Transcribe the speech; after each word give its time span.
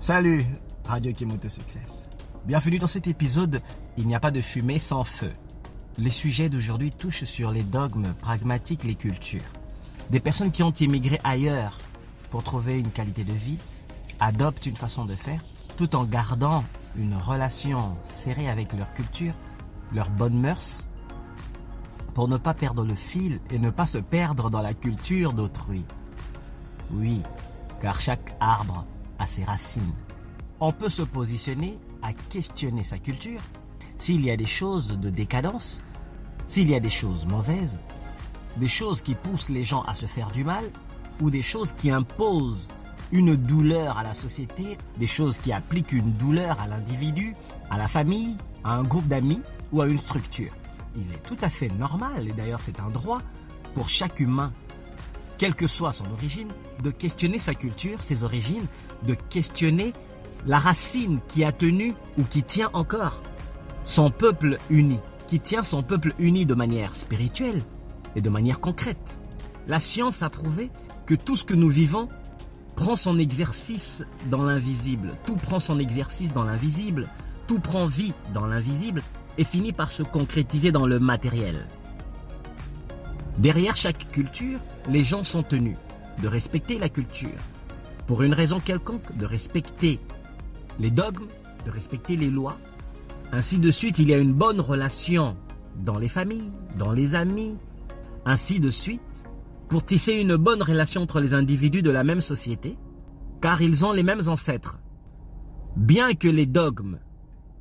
Salut, 0.00 0.46
Radio 0.86 1.12
Kemoto 1.12 1.48
Success. 1.48 2.08
Bienvenue 2.44 2.78
dans 2.78 2.86
cet 2.86 3.08
épisode 3.08 3.60
Il 3.96 4.06
n'y 4.06 4.14
a 4.14 4.20
pas 4.20 4.30
de 4.30 4.40
fumée 4.40 4.78
sans 4.78 5.02
feu. 5.02 5.32
Les 5.98 6.12
sujets 6.12 6.48
d'aujourd'hui 6.48 6.92
touchent 6.92 7.24
sur 7.24 7.50
les 7.50 7.64
dogmes 7.64 8.14
pragmatiques, 8.14 8.84
les 8.84 8.94
cultures. 8.94 9.42
Des 10.10 10.20
personnes 10.20 10.52
qui 10.52 10.62
ont 10.62 10.70
immigré 10.70 11.18
ailleurs 11.24 11.76
pour 12.30 12.44
trouver 12.44 12.78
une 12.78 12.92
qualité 12.92 13.24
de 13.24 13.32
vie 13.32 13.58
adoptent 14.20 14.66
une 14.66 14.76
façon 14.76 15.04
de 15.04 15.16
faire 15.16 15.40
tout 15.76 15.96
en 15.96 16.04
gardant 16.04 16.62
une 16.96 17.16
relation 17.16 17.96
serrée 18.04 18.48
avec 18.48 18.74
leur 18.74 18.94
culture, 18.94 19.34
leurs 19.92 20.10
bonnes 20.10 20.40
mœurs, 20.40 20.86
pour 22.14 22.28
ne 22.28 22.36
pas 22.36 22.54
perdre 22.54 22.84
le 22.84 22.94
fil 22.94 23.40
et 23.50 23.58
ne 23.58 23.70
pas 23.70 23.88
se 23.88 23.98
perdre 23.98 24.48
dans 24.48 24.62
la 24.62 24.74
culture 24.74 25.32
d'autrui. 25.32 25.84
Oui, 26.92 27.20
car 27.82 28.00
chaque 28.00 28.36
arbre 28.38 28.86
a 29.18 29.26
ses 29.26 29.44
racines. 29.44 29.92
On 30.60 30.72
peut 30.72 30.88
se 30.88 31.02
positionner 31.02 31.78
à 32.02 32.12
questionner 32.12 32.84
sa 32.84 32.98
culture 32.98 33.40
s'il 33.96 34.24
y 34.24 34.30
a 34.30 34.36
des 34.36 34.46
choses 34.46 34.98
de 34.98 35.10
décadence, 35.10 35.82
s'il 36.46 36.70
y 36.70 36.74
a 36.74 36.80
des 36.80 36.90
choses 36.90 37.26
mauvaises, 37.26 37.80
des 38.56 38.68
choses 38.68 39.02
qui 39.02 39.14
poussent 39.14 39.48
les 39.48 39.64
gens 39.64 39.82
à 39.82 39.94
se 39.94 40.06
faire 40.06 40.30
du 40.30 40.44
mal 40.44 40.64
ou 41.20 41.30
des 41.30 41.42
choses 41.42 41.72
qui 41.72 41.90
imposent 41.90 42.70
une 43.12 43.36
douleur 43.36 43.98
à 43.98 44.02
la 44.02 44.14
société, 44.14 44.76
des 44.98 45.06
choses 45.06 45.38
qui 45.38 45.52
appliquent 45.52 45.92
une 45.92 46.12
douleur 46.12 46.60
à 46.60 46.66
l'individu, 46.66 47.34
à 47.70 47.78
la 47.78 47.88
famille, 47.88 48.36
à 48.64 48.74
un 48.74 48.84
groupe 48.84 49.08
d'amis 49.08 49.42
ou 49.72 49.80
à 49.80 49.86
une 49.86 49.98
structure. 49.98 50.52
Il 50.96 51.10
est 51.12 51.22
tout 51.22 51.36
à 51.40 51.48
fait 51.48 51.68
normal, 51.68 52.28
et 52.28 52.32
d'ailleurs 52.32 52.60
c'est 52.60 52.80
un 52.80 52.90
droit, 52.90 53.22
pour 53.74 53.88
chaque 53.88 54.20
humain, 54.20 54.52
quelle 55.38 55.54
que 55.54 55.66
soit 55.66 55.92
son 55.92 56.10
origine, 56.10 56.48
de 56.82 56.90
questionner 56.90 57.38
sa 57.38 57.54
culture, 57.54 58.02
ses 58.02 58.24
origines, 58.24 58.66
de 59.06 59.14
questionner 59.14 59.92
la 60.46 60.58
racine 60.58 61.20
qui 61.28 61.44
a 61.44 61.52
tenu 61.52 61.94
ou 62.16 62.24
qui 62.24 62.42
tient 62.42 62.70
encore 62.72 63.22
son 63.84 64.10
peuple 64.10 64.58
uni, 64.70 64.98
qui 65.26 65.40
tient 65.40 65.64
son 65.64 65.82
peuple 65.82 66.14
uni 66.18 66.46
de 66.46 66.54
manière 66.54 66.94
spirituelle 66.94 67.62
et 68.16 68.20
de 68.20 68.30
manière 68.30 68.60
concrète. 68.60 69.18
La 69.66 69.80
science 69.80 70.22
a 70.22 70.30
prouvé 70.30 70.70
que 71.06 71.14
tout 71.14 71.36
ce 71.36 71.44
que 71.44 71.54
nous 71.54 71.68
vivons 71.68 72.08
prend 72.76 72.96
son 72.96 73.18
exercice 73.18 74.04
dans 74.30 74.42
l'invisible, 74.42 75.14
tout 75.26 75.36
prend 75.36 75.58
son 75.58 75.78
exercice 75.78 76.32
dans 76.32 76.44
l'invisible, 76.44 77.08
tout 77.46 77.58
prend 77.58 77.86
vie 77.86 78.14
dans 78.34 78.46
l'invisible 78.46 79.02
et 79.36 79.44
finit 79.44 79.72
par 79.72 79.90
se 79.90 80.02
concrétiser 80.02 80.70
dans 80.70 80.86
le 80.86 80.98
matériel. 80.98 81.66
Derrière 83.38 83.76
chaque 83.76 84.10
culture, 84.10 84.60
les 84.88 85.04
gens 85.04 85.24
sont 85.24 85.42
tenus 85.42 85.76
de 86.22 86.28
respecter 86.28 86.78
la 86.78 86.88
culture, 86.88 87.38
pour 88.08 88.22
une 88.22 88.32
raison 88.32 88.58
quelconque, 88.58 89.16
de 89.18 89.26
respecter 89.26 90.00
les 90.80 90.90
dogmes, 90.90 91.28
de 91.66 91.70
respecter 91.70 92.16
les 92.16 92.30
lois. 92.30 92.58
Ainsi 93.32 93.58
de 93.58 93.70
suite, 93.70 93.98
il 93.98 94.08
y 94.08 94.14
a 94.14 94.18
une 94.18 94.32
bonne 94.32 94.60
relation 94.60 95.36
dans 95.76 95.98
les 95.98 96.08
familles, 96.08 96.50
dans 96.78 96.90
les 96.90 97.14
amis, 97.14 97.54
ainsi 98.24 98.60
de 98.60 98.70
suite, 98.70 99.24
pour 99.68 99.84
tisser 99.84 100.14
une 100.14 100.36
bonne 100.36 100.62
relation 100.62 101.02
entre 101.02 101.20
les 101.20 101.34
individus 101.34 101.82
de 101.82 101.90
la 101.90 102.02
même 102.02 102.22
société, 102.22 102.78
car 103.42 103.60
ils 103.60 103.84
ont 103.84 103.92
les 103.92 104.02
mêmes 104.02 104.26
ancêtres. 104.26 104.78
Bien 105.76 106.14
que 106.14 106.28
les 106.28 106.46
dogmes 106.46 106.98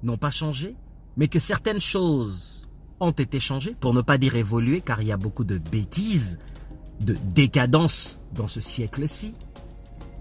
n'ont 0.01 0.17
pas 0.17 0.31
changé, 0.31 0.77
mais 1.17 1.27
que 1.27 1.39
certaines 1.39 1.81
choses 1.81 2.69
ont 3.01 3.11
été 3.11 3.41
changées, 3.41 3.75
pour 3.77 3.93
ne 3.93 4.01
pas 4.01 4.17
dire 4.17 4.37
évoluées, 4.37 4.79
car 4.79 5.01
il 5.01 5.09
y 5.09 5.11
a 5.11 5.17
beaucoup 5.17 5.43
de 5.43 5.57
bêtises, 5.57 6.39
de 7.01 7.17
décadence 7.35 8.21
dans 8.33 8.47
ce 8.47 8.61
siècle-ci, 8.61 9.35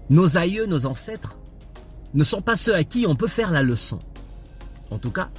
nos 0.09 0.37
aïeux, 0.37 0.65
nos 0.65 0.85
ancêtres, 0.85 1.37
ne 2.13 2.23
sont 2.23 2.41
pas 2.41 2.55
ceux 2.55 2.75
à 2.75 2.83
qui 2.83 3.05
on 3.07 3.15
peut 3.15 3.27
faire 3.27 3.51
la 3.51 3.63
leçon. 3.63 3.99
En 4.91 4.97
tout 4.97 5.11
cas, 5.11 5.29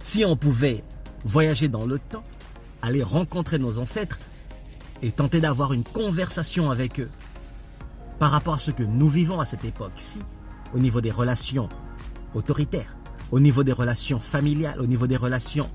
si 0.00 0.24
on 0.24 0.36
pouvait 0.36 0.84
voyager 1.24 1.68
dans 1.68 1.86
le 1.86 1.98
temps, 1.98 2.24
aller 2.82 3.02
rencontrer 3.02 3.58
nos 3.58 3.78
ancêtres 3.78 4.18
et 5.02 5.12
tenter 5.12 5.40
d'avoir 5.40 5.72
une 5.72 5.84
conversation 5.84 6.70
avec 6.70 7.00
eux 7.00 7.10
par 8.18 8.30
rapport 8.30 8.54
à 8.54 8.58
ce 8.58 8.70
que 8.70 8.82
nous 8.82 9.08
vivons 9.08 9.40
à 9.40 9.46
cette 9.46 9.64
époque-ci, 9.64 10.20
au 10.74 10.78
niveau 10.78 11.00
des 11.00 11.10
relations 11.10 11.68
autoritaires, 12.34 12.96
au 13.30 13.40
niveau 13.40 13.64
des 13.64 13.72
relations 13.72 14.20
familiales, 14.20 14.80
au 14.80 14.86
niveau 14.86 15.06
des 15.06 15.16
relations 15.16 15.68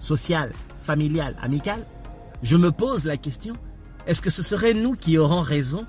sociales, 0.00 0.52
familiales, 0.82 1.36
amicales, 1.40 1.86
je 2.42 2.56
me 2.56 2.70
pose 2.70 3.06
la 3.06 3.16
question, 3.16 3.54
est-ce 4.06 4.20
que 4.20 4.30
ce 4.30 4.42
serait 4.42 4.74
nous 4.74 4.92
qui 4.92 5.16
aurons 5.18 5.40
raison 5.40 5.86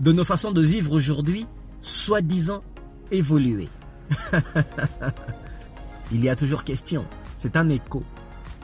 de 0.00 0.12
nos 0.12 0.24
façons 0.24 0.52
de 0.52 0.62
vivre 0.62 0.92
aujourd'hui, 0.92 1.46
soi-disant 1.80 2.62
évoluer 3.10 3.68
Il 6.12 6.24
y 6.24 6.28
a 6.28 6.36
toujours 6.36 6.64
question, 6.64 7.04
c'est 7.36 7.56
un 7.56 7.68
écho. 7.68 8.02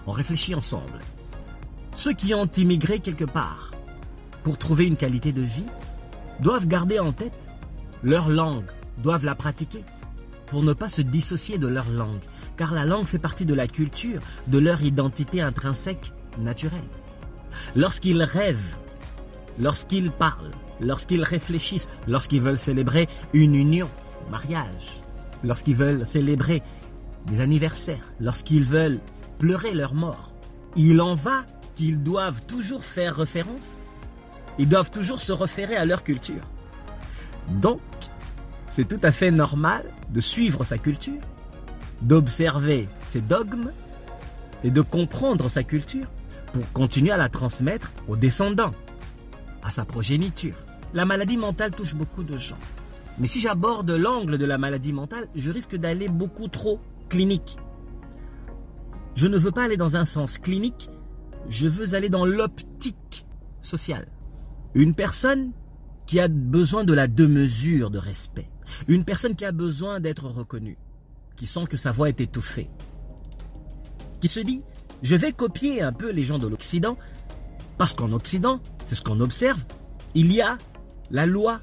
On 0.07 0.13
réfléchit 0.13 0.55
ensemble. 0.55 1.01
Ceux 1.95 2.13
qui 2.13 2.35
ont 2.35 2.49
immigré 2.57 3.01
quelque 3.01 3.25
part 3.25 3.73
pour 4.43 4.59
trouver 4.59 4.87
une 4.87 4.97
qualité 4.97 5.33
de 5.33 5.43
vie 5.43 5.67
doivent 6.41 6.67
garder 6.67 6.99
en 6.99 7.13
tête 7.13 7.49
leur 8.03 8.29
langue, 8.29 8.71
doivent 8.99 9.25
la 9.25 9.35
pratiquer 9.35 9.85
pour 10.47 10.63
ne 10.63 10.73
pas 10.73 10.89
se 10.89 11.03
dissocier 11.03 11.59
de 11.59 11.67
leur 11.67 11.89
langue, 11.89 12.21
car 12.57 12.75
la 12.75 12.85
langue 12.85 13.07
fait 13.07 13.19
partie 13.19 13.47
de 13.47 13.55
la 13.55 13.67
culture, 13.67 14.21
de 14.47 14.59
leur 14.59 14.83
identité 14.83 15.41
intrinsèque 15.41 16.13
naturelle. 16.39 16.81
Lorsqu'ils 17.75 18.23
rêvent, 18.23 18.77
lorsqu'ils 19.59 20.11
parlent, 20.11 20.51
lorsqu'ils 20.85 21.23
réfléchissent, 21.23 21.89
lorsqu'ils 22.07 22.41
veulent 22.41 22.59
célébrer 22.59 23.09
une 23.33 23.55
union, 23.55 23.89
un 24.27 24.31
mariage, 24.31 25.01
lorsqu'ils 25.43 25.77
veulent 25.77 26.07
célébrer 26.07 26.63
des 27.27 27.41
anniversaires, 27.41 28.13
lorsqu'ils 28.21 28.65
veulent 28.65 29.01
pleurer 29.39 29.75
leur 29.75 29.95
mort, 29.95 30.33
il 30.77 31.01
en 31.01 31.15
va 31.15 31.45
qu'ils 31.75 32.03
doivent 32.03 32.43
toujours 32.47 32.85
faire 32.85 33.17
référence, 33.17 33.83
ils 34.59 34.69
doivent 34.69 34.91
toujours 34.91 35.21
se 35.21 35.33
référer 35.33 35.77
à 35.77 35.85
leur 35.85 36.05
culture. 36.05 36.43
Donc, 37.49 37.81
c'est 38.67 38.87
tout 38.87 39.01
à 39.03 39.13
fait 39.13 39.31
normal 39.31 39.85
de 40.11 40.21
suivre 40.21 40.65
sa 40.65 40.79
culture, 40.79 41.21
d'observer 42.03 42.89
ses 43.07 43.21
dogmes 43.21 43.73
et 44.63 44.71
de 44.71 44.81
comprendre 44.81 45.49
sa 45.49 45.63
culture 45.63 46.07
pour 46.53 46.71
continuer 46.73 47.11
à 47.11 47.17
la 47.17 47.29
transmettre 47.29 47.93
aux 48.09 48.17
descendants, 48.17 48.73
à 49.63 49.71
sa 49.71 49.85
progéniture. 49.85 50.64
La 50.95 51.05
maladie 51.05 51.37
mentale 51.37 51.73
touche 51.73 51.97
beaucoup 51.97 52.23
de 52.23 52.39
gens. 52.39 52.59
Mais 53.19 53.27
si 53.27 53.41
j'aborde 53.41 53.91
l'angle 53.91 54.39
de 54.39 54.45
la 54.45 54.59
maladie 54.59 54.93
mentale, 54.93 55.29
je 55.35 55.51
risque 55.51 55.75
d'aller 55.75 56.09
beaucoup 56.09 56.47
trop 56.47 56.81
clinique. 57.09 57.57
Je 59.17 59.27
ne 59.27 59.37
veux 59.37 59.51
pas 59.51 59.65
aller 59.65 59.77
dans 59.77 59.97
un 59.97 60.05
sens 60.05 60.39
clinique, 60.39 60.91
je 61.49 61.67
veux 61.67 61.95
aller 61.95 62.09
dans 62.09 62.25
l'optique 62.25 63.27
sociale. 63.61 64.07
Une 64.75 64.95
personne 64.95 65.51
qui 66.07 66.21
a 66.21 66.29
besoin 66.29 66.85
de 66.85 66.95
la 66.95 67.09
deux-mesure 67.09 67.91
de 67.91 67.99
respect, 67.99 68.49
une 68.87 69.05
personne 69.05 69.35
qui 69.35 69.45
a 69.45 69.53
besoin 69.53 69.99
d'être 69.99 70.27
reconnue, 70.27 70.79
qui 71.37 71.47
sent 71.47 71.67
que 71.69 71.77
sa 71.77 71.91
voix 71.91 72.09
est 72.09 72.21
étouffée, 72.21 72.71
qui 74.21 74.29
se 74.29 74.41
dit, 74.41 74.63
je 75.03 75.17
vais 75.17 75.33
copier 75.33 75.83
un 75.83 75.93
peu 75.93 76.11
les 76.11 76.23
gens 76.23 76.39
de 76.39 76.47
l'Occident, 76.47 76.97
parce 77.79 77.95
qu'en 77.95 78.13
Occident, 78.13 78.61
c'est 78.85 78.95
ce 78.95 79.03
qu'on 79.03 79.21
observe, 79.21 79.65
il 80.15 80.33
y 80.33 80.41
a 80.41 80.57
la 81.11 81.27
loi, 81.27 81.61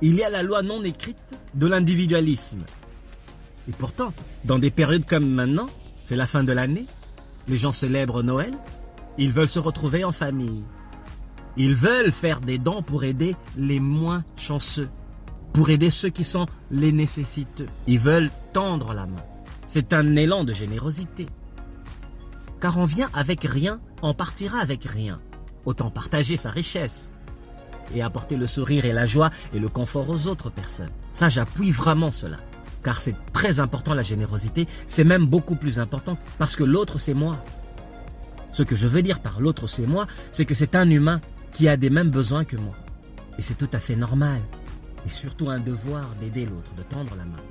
il 0.00 0.14
y 0.14 0.22
a 0.22 0.30
la 0.30 0.42
loi 0.42 0.62
non 0.62 0.82
écrite 0.82 1.16
de 1.54 1.66
l'individualisme. 1.66 2.64
Et 3.68 3.72
pourtant, 3.72 4.12
dans 4.44 4.58
des 4.58 4.70
périodes 4.70 5.04
comme 5.04 5.28
maintenant, 5.28 5.68
c'est 6.02 6.16
la 6.16 6.26
fin 6.26 6.42
de 6.42 6.52
l'année, 6.52 6.86
les 7.48 7.56
gens 7.56 7.72
célèbrent 7.72 8.22
Noël, 8.22 8.54
ils 9.18 9.30
veulent 9.30 9.48
se 9.48 9.58
retrouver 9.58 10.04
en 10.04 10.12
famille. 10.12 10.64
Ils 11.56 11.74
veulent 11.74 12.12
faire 12.12 12.40
des 12.40 12.58
dons 12.58 12.82
pour 12.82 13.04
aider 13.04 13.36
les 13.56 13.78
moins 13.78 14.24
chanceux, 14.36 14.88
pour 15.52 15.70
aider 15.70 15.90
ceux 15.90 16.08
qui 16.08 16.24
sont 16.24 16.46
les 16.70 16.92
nécessiteux. 16.92 17.66
Ils 17.86 17.98
veulent 17.98 18.30
tendre 18.52 18.94
la 18.94 19.06
main. 19.06 19.22
C'est 19.68 19.92
un 19.92 20.16
élan 20.16 20.44
de 20.44 20.52
générosité. 20.52 21.26
Car 22.60 22.78
on 22.78 22.84
vient 22.84 23.10
avec 23.12 23.44
rien, 23.44 23.80
on 24.02 24.14
partira 24.14 24.58
avec 24.58 24.84
rien. 24.84 25.20
Autant 25.64 25.90
partager 25.90 26.36
sa 26.36 26.50
richesse 26.50 27.12
et 27.94 28.02
apporter 28.02 28.36
le 28.36 28.46
sourire 28.46 28.84
et 28.84 28.92
la 28.92 29.06
joie 29.06 29.30
et 29.54 29.58
le 29.58 29.68
confort 29.68 30.08
aux 30.08 30.26
autres 30.26 30.50
personnes. 30.50 30.90
Ça, 31.10 31.28
j'appuie 31.28 31.70
vraiment 31.70 32.10
cela 32.10 32.38
car 32.82 33.00
c'est 33.00 33.14
très 33.32 33.60
important 33.60 33.94
la 33.94 34.02
générosité, 34.02 34.66
c'est 34.88 35.04
même 35.04 35.26
beaucoup 35.26 35.54
plus 35.54 35.78
important 35.78 36.18
parce 36.38 36.56
que 36.56 36.64
l'autre 36.64 36.98
c'est 36.98 37.14
moi. 37.14 37.42
Ce 38.50 38.62
que 38.62 38.76
je 38.76 38.86
veux 38.86 39.02
dire 39.02 39.20
par 39.20 39.40
l'autre 39.40 39.66
c'est 39.66 39.86
moi, 39.86 40.06
c'est 40.32 40.44
que 40.44 40.54
c'est 40.54 40.74
un 40.74 40.88
humain 40.90 41.20
qui 41.52 41.68
a 41.68 41.76
des 41.76 41.90
mêmes 41.90 42.10
besoins 42.10 42.44
que 42.44 42.56
moi. 42.56 42.74
Et 43.38 43.42
c'est 43.42 43.56
tout 43.56 43.68
à 43.72 43.78
fait 43.78 43.96
normal. 43.96 44.40
Et 45.06 45.08
surtout 45.08 45.50
un 45.50 45.58
devoir 45.58 46.08
d'aider 46.20 46.46
l'autre, 46.46 46.74
de 46.76 46.82
tendre 46.82 47.14
la 47.16 47.24
main. 47.24 47.42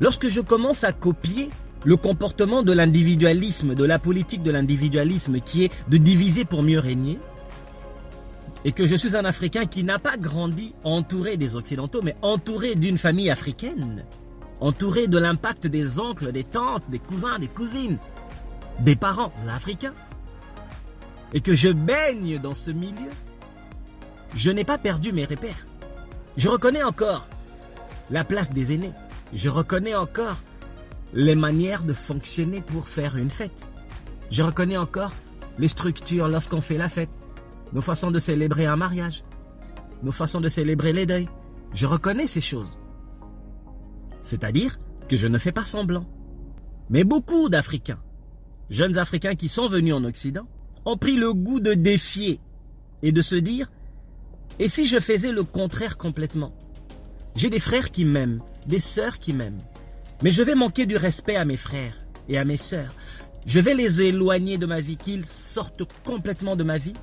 Lorsque 0.00 0.28
je 0.28 0.40
commence 0.40 0.84
à 0.84 0.92
copier 0.92 1.50
le 1.84 1.96
comportement 1.96 2.62
de 2.62 2.72
l'individualisme, 2.72 3.74
de 3.74 3.84
la 3.84 3.98
politique 3.98 4.42
de 4.42 4.50
l'individualisme 4.50 5.40
qui 5.40 5.64
est 5.64 5.72
de 5.88 5.98
diviser 5.98 6.44
pour 6.44 6.62
mieux 6.62 6.80
régner, 6.80 7.18
et 8.64 8.72
que 8.72 8.86
je 8.86 8.96
suis 8.96 9.16
un 9.16 9.24
Africain 9.24 9.66
qui 9.66 9.84
n'a 9.84 9.98
pas 9.98 10.16
grandi 10.16 10.74
entouré 10.84 11.36
des 11.36 11.56
Occidentaux, 11.56 12.02
mais 12.02 12.16
entouré 12.22 12.74
d'une 12.74 12.98
famille 12.98 13.30
africaine, 13.30 14.04
entouré 14.60 15.06
de 15.06 15.18
l'impact 15.18 15.66
des 15.66 15.98
oncles, 15.98 16.32
des 16.32 16.44
tantes, 16.44 16.84
des 16.88 16.98
cousins, 16.98 17.38
des 17.38 17.48
cousines, 17.48 17.98
des 18.80 18.96
parents 18.96 19.32
africains, 19.48 19.94
et 21.32 21.40
que 21.40 21.54
je 21.54 21.68
baigne 21.68 22.38
dans 22.38 22.54
ce 22.54 22.70
milieu, 22.70 23.10
je 24.34 24.50
n'ai 24.50 24.64
pas 24.64 24.78
perdu 24.78 25.12
mes 25.12 25.24
repères. 25.24 25.66
Je 26.36 26.48
reconnais 26.48 26.82
encore 26.82 27.26
la 28.10 28.24
place 28.24 28.50
des 28.50 28.74
aînés. 28.74 28.92
Je 29.32 29.48
reconnais 29.48 29.94
encore 29.94 30.36
les 31.14 31.34
manières 31.34 31.82
de 31.82 31.92
fonctionner 31.92 32.60
pour 32.60 32.88
faire 32.88 33.16
une 33.16 33.30
fête. 33.30 33.66
Je 34.30 34.42
reconnais 34.42 34.76
encore 34.76 35.12
les 35.58 35.68
structures 35.68 36.28
lorsqu'on 36.28 36.60
fait 36.60 36.76
la 36.76 36.88
fête, 36.88 37.10
nos 37.72 37.80
façons 37.80 38.10
de 38.10 38.18
célébrer 38.18 38.66
un 38.66 38.76
mariage, 38.76 39.24
nos 40.02 40.12
façons 40.12 40.40
de 40.40 40.48
célébrer 40.48 40.92
les 40.92 41.06
deuils. 41.06 41.28
Je 41.72 41.86
reconnais 41.86 42.26
ces 42.26 42.40
choses. 42.40 42.78
C'est-à-dire 44.22 44.78
que 45.08 45.16
je 45.16 45.26
ne 45.26 45.38
fais 45.38 45.52
pas 45.52 45.64
semblant. 45.64 46.06
Mais 46.90 47.04
beaucoup 47.04 47.48
d'Africains, 47.48 48.00
jeunes 48.70 48.98
Africains 48.98 49.34
qui 49.34 49.48
sont 49.48 49.68
venus 49.68 49.94
en 49.94 50.04
Occident, 50.04 50.46
ont 50.84 50.96
pris 50.96 51.16
le 51.16 51.32
goût 51.34 51.60
de 51.60 51.74
défier 51.74 52.40
et 53.02 53.12
de 53.12 53.22
se 53.22 53.34
dire, 53.34 53.70
et 54.58 54.68
si 54.68 54.86
je 54.86 55.00
faisais 55.00 55.32
le 55.32 55.42
contraire 55.42 55.98
complètement? 55.98 56.54
J'ai 57.34 57.50
des 57.50 57.60
frères 57.60 57.90
qui 57.90 58.04
m'aiment, 58.04 58.40
des 58.66 58.80
sœurs 58.80 59.18
qui 59.18 59.32
m'aiment, 59.32 59.60
mais 60.22 60.30
je 60.30 60.42
vais 60.42 60.54
manquer 60.54 60.86
du 60.86 60.96
respect 60.96 61.36
à 61.36 61.44
mes 61.44 61.56
frères 61.56 61.98
et 62.28 62.38
à 62.38 62.44
mes 62.44 62.56
sœurs. 62.56 62.94
Je 63.44 63.60
vais 63.60 63.74
les 63.74 64.00
éloigner 64.02 64.58
de 64.58 64.66
ma 64.66 64.80
vie, 64.80 64.96
qu'ils 64.96 65.26
sortent 65.26 65.84
complètement 66.04 66.56
de 66.56 66.64
ma 66.64 66.78
vie, 66.78 66.94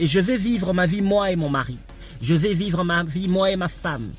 et 0.00 0.06
je 0.06 0.18
vais 0.18 0.38
vivre 0.38 0.72
ma 0.72 0.86
vie 0.86 1.02
moi 1.02 1.30
et 1.30 1.36
mon 1.36 1.50
mari. 1.50 1.78
Je 2.22 2.34
vais 2.34 2.54
vivre 2.54 2.82
ma 2.84 3.04
vie 3.04 3.28
moi 3.28 3.50
et 3.50 3.56
ma 3.56 3.68
femme, 3.68 4.12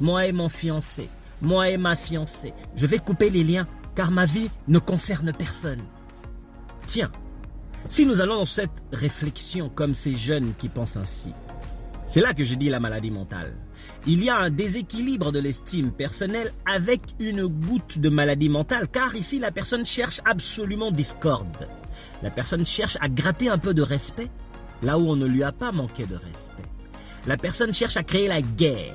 moi 0.00 0.26
et 0.26 0.32
mon 0.32 0.48
fiancé, 0.48 1.08
moi 1.42 1.68
et 1.68 1.76
ma 1.76 1.94
fiancée. 1.94 2.54
Je 2.74 2.86
vais 2.86 2.98
couper 2.98 3.28
les 3.28 3.44
liens, 3.44 3.68
car 3.94 4.10
ma 4.10 4.24
vie 4.24 4.50
ne 4.66 4.78
concerne 4.78 5.32
personne. 5.32 5.82
Tiens, 6.86 7.12
si 7.88 8.06
nous 8.06 8.22
allons 8.22 8.38
dans 8.38 8.44
cette 8.46 8.82
réflexion 8.92 9.68
comme 9.68 9.92
ces 9.92 10.16
jeunes 10.16 10.54
qui 10.58 10.70
pensent 10.70 10.96
ainsi, 10.96 11.32
c'est 12.06 12.20
là 12.20 12.32
que 12.32 12.44
je 12.44 12.54
dis 12.54 12.70
la 12.70 12.80
maladie 12.80 13.10
mentale. 13.10 13.54
Il 14.06 14.24
y 14.24 14.30
a 14.30 14.38
un 14.38 14.50
déséquilibre 14.50 15.32
de 15.32 15.38
l'estime 15.38 15.92
personnelle 15.92 16.50
avec 16.64 17.02
une 17.20 17.46
goutte 17.46 17.98
de 17.98 18.08
maladie 18.08 18.48
mentale, 18.48 18.88
car 18.88 19.14
ici 19.14 19.38
la 19.38 19.50
personne 19.50 19.84
cherche 19.84 20.20
absolument 20.24 20.90
discorde. 20.90 21.68
La 22.22 22.30
personne 22.30 22.64
cherche 22.64 22.96
à 23.00 23.08
gratter 23.08 23.50
un 23.50 23.58
peu 23.58 23.74
de 23.74 23.82
respect, 23.82 24.30
là 24.82 24.98
où 24.98 25.08
on 25.08 25.16
ne 25.16 25.26
lui 25.26 25.42
a 25.42 25.52
pas 25.52 25.72
manqué 25.72 26.06
de 26.06 26.16
respect. 26.16 26.62
La 27.26 27.36
personne 27.36 27.74
cherche 27.74 27.96
à 27.96 28.02
créer 28.02 28.28
la 28.28 28.40
guerre, 28.42 28.94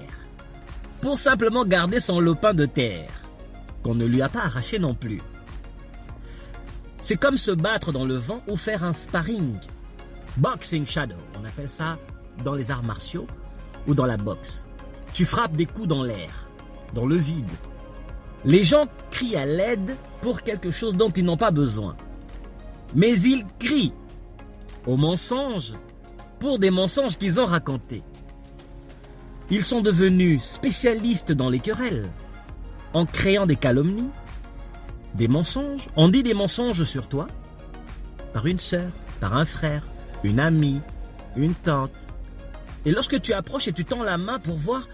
pour 1.02 1.20
simplement 1.20 1.66
garder 1.66 2.00
son 2.00 2.20
lopin 2.20 2.54
de 2.54 2.66
terre, 2.66 3.10
qu'on 3.84 3.94
ne 3.94 4.06
lui 4.06 4.22
a 4.24 4.30
pas 4.30 4.46
arraché 4.46 4.80
non 4.80 4.96
plus. 4.96 5.22
C'est 7.02 7.18
comme 7.18 7.38
se 7.38 7.52
battre 7.52 7.92
dans 7.92 8.06
le 8.06 8.16
vent 8.16 8.42
ou 8.48 8.58
faire 8.58 8.84
un 8.84 8.94
sparring. 8.94 9.60
Boxing 10.38 10.88
shadow, 10.88 11.16
on 11.40 11.46
appelle 11.46 11.70
ça 11.70 12.00
dans 12.44 12.56
les 12.56 12.72
arts 12.72 12.84
martiaux 12.84 13.28
ou 13.88 13.94
dans 13.94 14.08
la 14.08 14.18
boxe. 14.18 14.68
Tu 15.14 15.26
frappes 15.26 15.56
des 15.56 15.68
coups 15.68 15.88
dans 15.88 16.02
l'air, 16.02 16.50
dans 16.94 17.06
le 17.06 17.16
vide. 17.16 17.52
Les 18.44 18.64
gens 18.64 18.88
crient 19.12 19.38
à 19.38 19.46
l'aide 19.46 19.96
pour 20.24 20.42
quelque 20.42 20.72
chose 20.72 20.98
dont 20.98 21.12
ils 21.12 21.24
n'ont 21.24 21.38
pas 21.38 21.52
besoin. 21.52 21.96
Mais 22.96 23.14
ils 23.14 23.46
crient 23.60 23.94
au 24.86 24.98
mensonge 24.98 25.74
pour 26.40 26.60
des 26.60 26.72
mensonges 26.72 27.18
qu'ils 27.18 27.40
ont 27.40 27.46
racontés. 27.46 28.04
Ils 29.50 29.66
sont 29.66 29.82
devenus 29.82 30.44
spécialistes 30.44 31.32
dans 31.32 31.50
les 31.50 31.60
querelles 31.60 32.10
en 32.94 33.06
créant 33.06 33.46
des 33.46 33.56
calomnies 33.56 34.10
des 35.16 35.28
mensonges. 35.28 35.88
On 35.96 36.10
dit 36.10 36.24
des 36.24 36.34
mensonges 36.34 36.84
sur 36.84 37.08
toi 37.08 37.28
par 38.34 38.46
une 38.48 38.60
sœur, 38.60 38.92
par 39.20 39.36
un 39.36 39.46
frère, 39.46 39.82
une 40.24 40.40
amie, 40.40 40.82
une 41.36 41.54
tante. 41.54 42.08
Et 42.86 42.92
lorsque 42.92 43.22
tu 43.22 43.34
approches 43.34 43.68
et 43.68 43.74
tu 43.74 43.86
tends 43.86 44.04
la 44.04 44.18
main 44.18 44.40
pour 44.40 44.56
voir, 44.56 44.88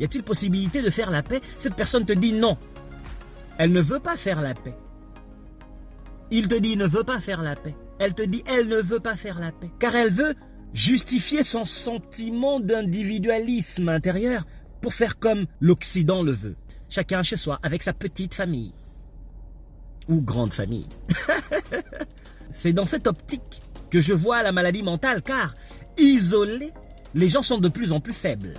y 0.00 0.04
a-t-il 0.04 0.24
possibilité 0.24 0.82
de 0.82 0.90
faire 0.90 1.10
la 1.10 1.22
paix? 1.22 1.40
Cette 1.58 1.74
personne 1.74 2.06
te 2.06 2.12
dit 2.12 2.32
non. 2.32 2.56
Elle 3.58 3.72
ne 3.72 3.80
veut 3.80 4.00
pas 4.00 4.16
faire 4.16 4.40
la 4.40 4.54
paix. 4.54 4.74
Il 6.30 6.48
te 6.48 6.54
dit 6.54 6.76
ne 6.76 6.86
veut 6.86 7.04
pas 7.04 7.20
faire 7.20 7.42
la 7.42 7.56
paix. 7.56 7.74
Elle 8.02 8.14
te 8.14 8.22
dit 8.22 8.42
elle 8.46 8.66
ne 8.66 8.78
veut 8.78 8.98
pas 8.98 9.14
faire 9.14 9.38
la 9.38 9.52
paix. 9.52 9.70
Car 9.78 9.94
elle 9.94 10.10
veut 10.10 10.34
justifier 10.74 11.44
son 11.44 11.64
sentiment 11.64 12.58
d'individualisme 12.58 13.88
intérieur 13.88 14.44
pour 14.80 14.92
faire 14.92 15.20
comme 15.20 15.46
l'Occident 15.60 16.24
le 16.24 16.32
veut. 16.32 16.56
Chacun 16.88 17.22
chez 17.22 17.36
soi, 17.36 17.60
avec 17.62 17.84
sa 17.84 17.92
petite 17.92 18.34
famille 18.34 18.74
ou 20.08 20.20
grande 20.20 20.52
famille. 20.52 20.88
C'est 22.52 22.72
dans 22.72 22.86
cette 22.86 23.06
optique 23.06 23.62
que 23.88 24.00
je 24.00 24.12
vois 24.12 24.42
la 24.42 24.50
maladie 24.50 24.82
mentale, 24.82 25.22
car 25.22 25.54
isolés, 25.96 26.72
les 27.14 27.28
gens 27.28 27.44
sont 27.44 27.58
de 27.58 27.68
plus 27.68 27.92
en 27.92 28.00
plus 28.00 28.12
faibles. 28.12 28.54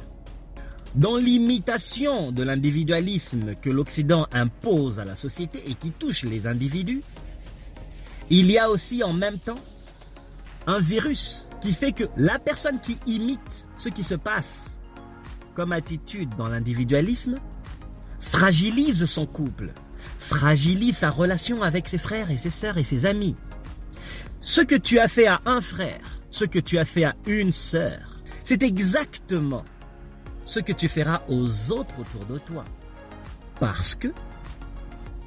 Dans 0.96 1.18
l'imitation 1.18 2.32
de 2.32 2.44
l'individualisme 2.44 3.56
que 3.56 3.70
l'Occident 3.70 4.26
impose 4.32 5.00
à 5.00 5.06
la 5.06 5.18
société 5.18 5.60
et 5.68 5.74
qui 5.74 5.92
touche 5.92 6.24
les 6.24 6.48
individus, 6.48 7.04
il 8.30 8.52
y 8.52 8.58
a 8.58 8.70
aussi 8.70 9.04
en 9.04 9.14
même 9.14 9.40
temps 9.40 9.60
un 10.68 10.80
virus 10.80 11.50
qui 11.62 11.74
fait 11.74 11.92
que 11.92 12.06
la 12.18 12.40
personne 12.40 12.80
qui 12.80 12.98
imite 13.06 13.68
ce 13.78 13.90
qui 13.90 14.04
se 14.04 14.16
passe 14.16 14.80
comme 15.56 15.72
attitude 15.72 16.30
dans 16.38 16.48
l'individualisme 16.48 17.36
fragilise 18.20 19.06
son 19.06 19.26
couple, 19.26 19.74
fragilise 20.20 20.98
sa 20.98 21.10
relation 21.10 21.62
avec 21.62 21.88
ses 21.88 21.98
frères 21.98 22.32
et 22.32 22.38
ses 22.38 22.50
sœurs 22.50 22.78
et 22.78 22.84
ses 22.84 23.06
amis. 23.06 23.36
Ce 24.42 24.62
que 24.62 24.76
tu 24.76 25.00
as 25.00 25.08
fait 25.08 25.28
à 25.28 25.42
un 25.46 25.62
frère, 25.62 26.20
ce 26.30 26.46
que 26.46 26.60
tu 26.60 26.78
as 26.78 26.86
fait 26.86 27.04
à 27.04 27.16
une 27.28 27.52
sœur, 27.52 28.00
c'est 28.44 28.64
exactement 28.64 29.64
ce 30.46 30.60
que 30.60 30.74
tu 30.74 30.88
feras 30.88 31.22
aux 31.28 31.72
autres 31.72 32.00
autour 32.00 32.26
de 32.26 32.38
toi. 32.40 32.66
Parce 33.60 33.96
que 33.96 34.10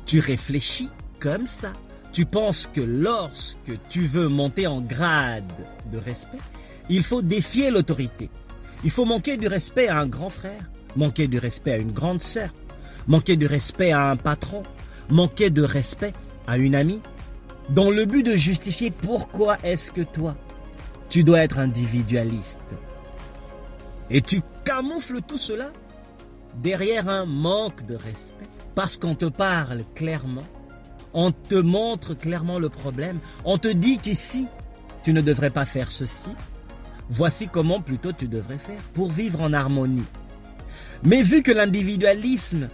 tu 0.04 0.20
réfléchis 0.20 0.90
comme 1.20 1.46
ça. 1.46 1.72
Tu 2.16 2.24
penses 2.24 2.66
que 2.72 2.80
lorsque 2.80 3.78
tu 3.90 4.06
veux 4.06 4.28
monter 4.28 4.66
en 4.66 4.80
grade 4.80 5.52
de 5.92 5.98
respect, 5.98 6.38
il 6.88 7.02
faut 7.02 7.20
défier 7.20 7.70
l'autorité. 7.70 8.30
Il 8.84 8.90
faut 8.90 9.04
manquer 9.04 9.36
du 9.36 9.48
respect 9.48 9.88
à 9.88 9.98
un 9.98 10.06
grand 10.06 10.30
frère, 10.30 10.62
manquer 10.96 11.28
du 11.28 11.38
respect 11.38 11.72
à 11.72 11.76
une 11.76 11.92
grande 11.92 12.22
sœur, 12.22 12.48
manquer 13.06 13.36
du 13.36 13.44
respect 13.44 13.92
à 13.92 14.08
un 14.08 14.16
patron, 14.16 14.62
manquer 15.10 15.50
de 15.50 15.60
respect 15.60 16.14
à 16.46 16.56
une 16.56 16.74
amie, 16.74 17.02
dans 17.68 17.90
le 17.90 18.06
but 18.06 18.22
de 18.22 18.34
justifier 18.34 18.90
pourquoi 18.90 19.58
est-ce 19.62 19.92
que 19.92 20.00
toi, 20.00 20.38
tu 21.10 21.22
dois 21.22 21.40
être 21.40 21.58
individualiste. 21.58 22.60
Et 24.08 24.22
tu 24.22 24.40
camoufles 24.64 25.20
tout 25.20 25.36
cela 25.36 25.70
derrière 26.62 27.10
un 27.10 27.26
manque 27.26 27.84
de 27.84 27.94
respect, 27.94 28.48
parce 28.74 28.96
qu'on 28.96 29.16
te 29.16 29.26
parle 29.26 29.82
clairement, 29.94 30.44
on 31.16 31.32
te 31.32 31.54
montre 31.54 32.12
clairement 32.12 32.58
le 32.58 32.68
problème, 32.68 33.18
on 33.46 33.56
te 33.56 33.68
dit 33.68 33.96
qu'ici, 33.96 34.48
tu 35.02 35.14
ne 35.14 35.22
devrais 35.22 35.50
pas 35.50 35.64
faire 35.64 35.90
ceci, 35.90 36.30
voici 37.08 37.48
comment 37.48 37.80
plutôt 37.80 38.12
tu 38.12 38.28
devrais 38.28 38.58
faire 38.58 38.82
pour 38.92 39.10
vivre 39.10 39.40
en 39.40 39.54
harmonie. 39.54 40.04
Mais 41.02 41.22
vu 41.22 41.42
que 41.42 41.52
l'individualisme 41.52 42.68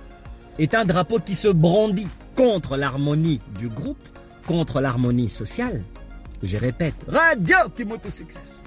est 0.58 0.74
un 0.74 0.84
drapeau 0.84 1.20
qui 1.20 1.36
se 1.36 1.46
brandit 1.46 2.08
contre 2.34 2.76
l'harmonie 2.76 3.40
du 3.60 3.68
groupe, 3.68 4.08
contre 4.44 4.80
l'harmonie 4.80 5.30
sociale. 5.30 5.84
Je 6.42 6.56
répète, 6.56 6.96
Radio 7.06 7.56
Kimoto 7.76 8.10
Success. 8.10 8.60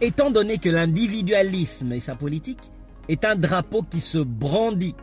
Étant 0.00 0.30
donné 0.30 0.56
que 0.56 0.70
l'individualisme 0.70 1.92
et 1.92 2.00
sa 2.00 2.14
politique 2.14 2.72
est 3.08 3.26
un 3.26 3.36
drapeau 3.36 3.82
qui 3.82 4.00
se 4.00 4.16
brandit, 4.16 4.94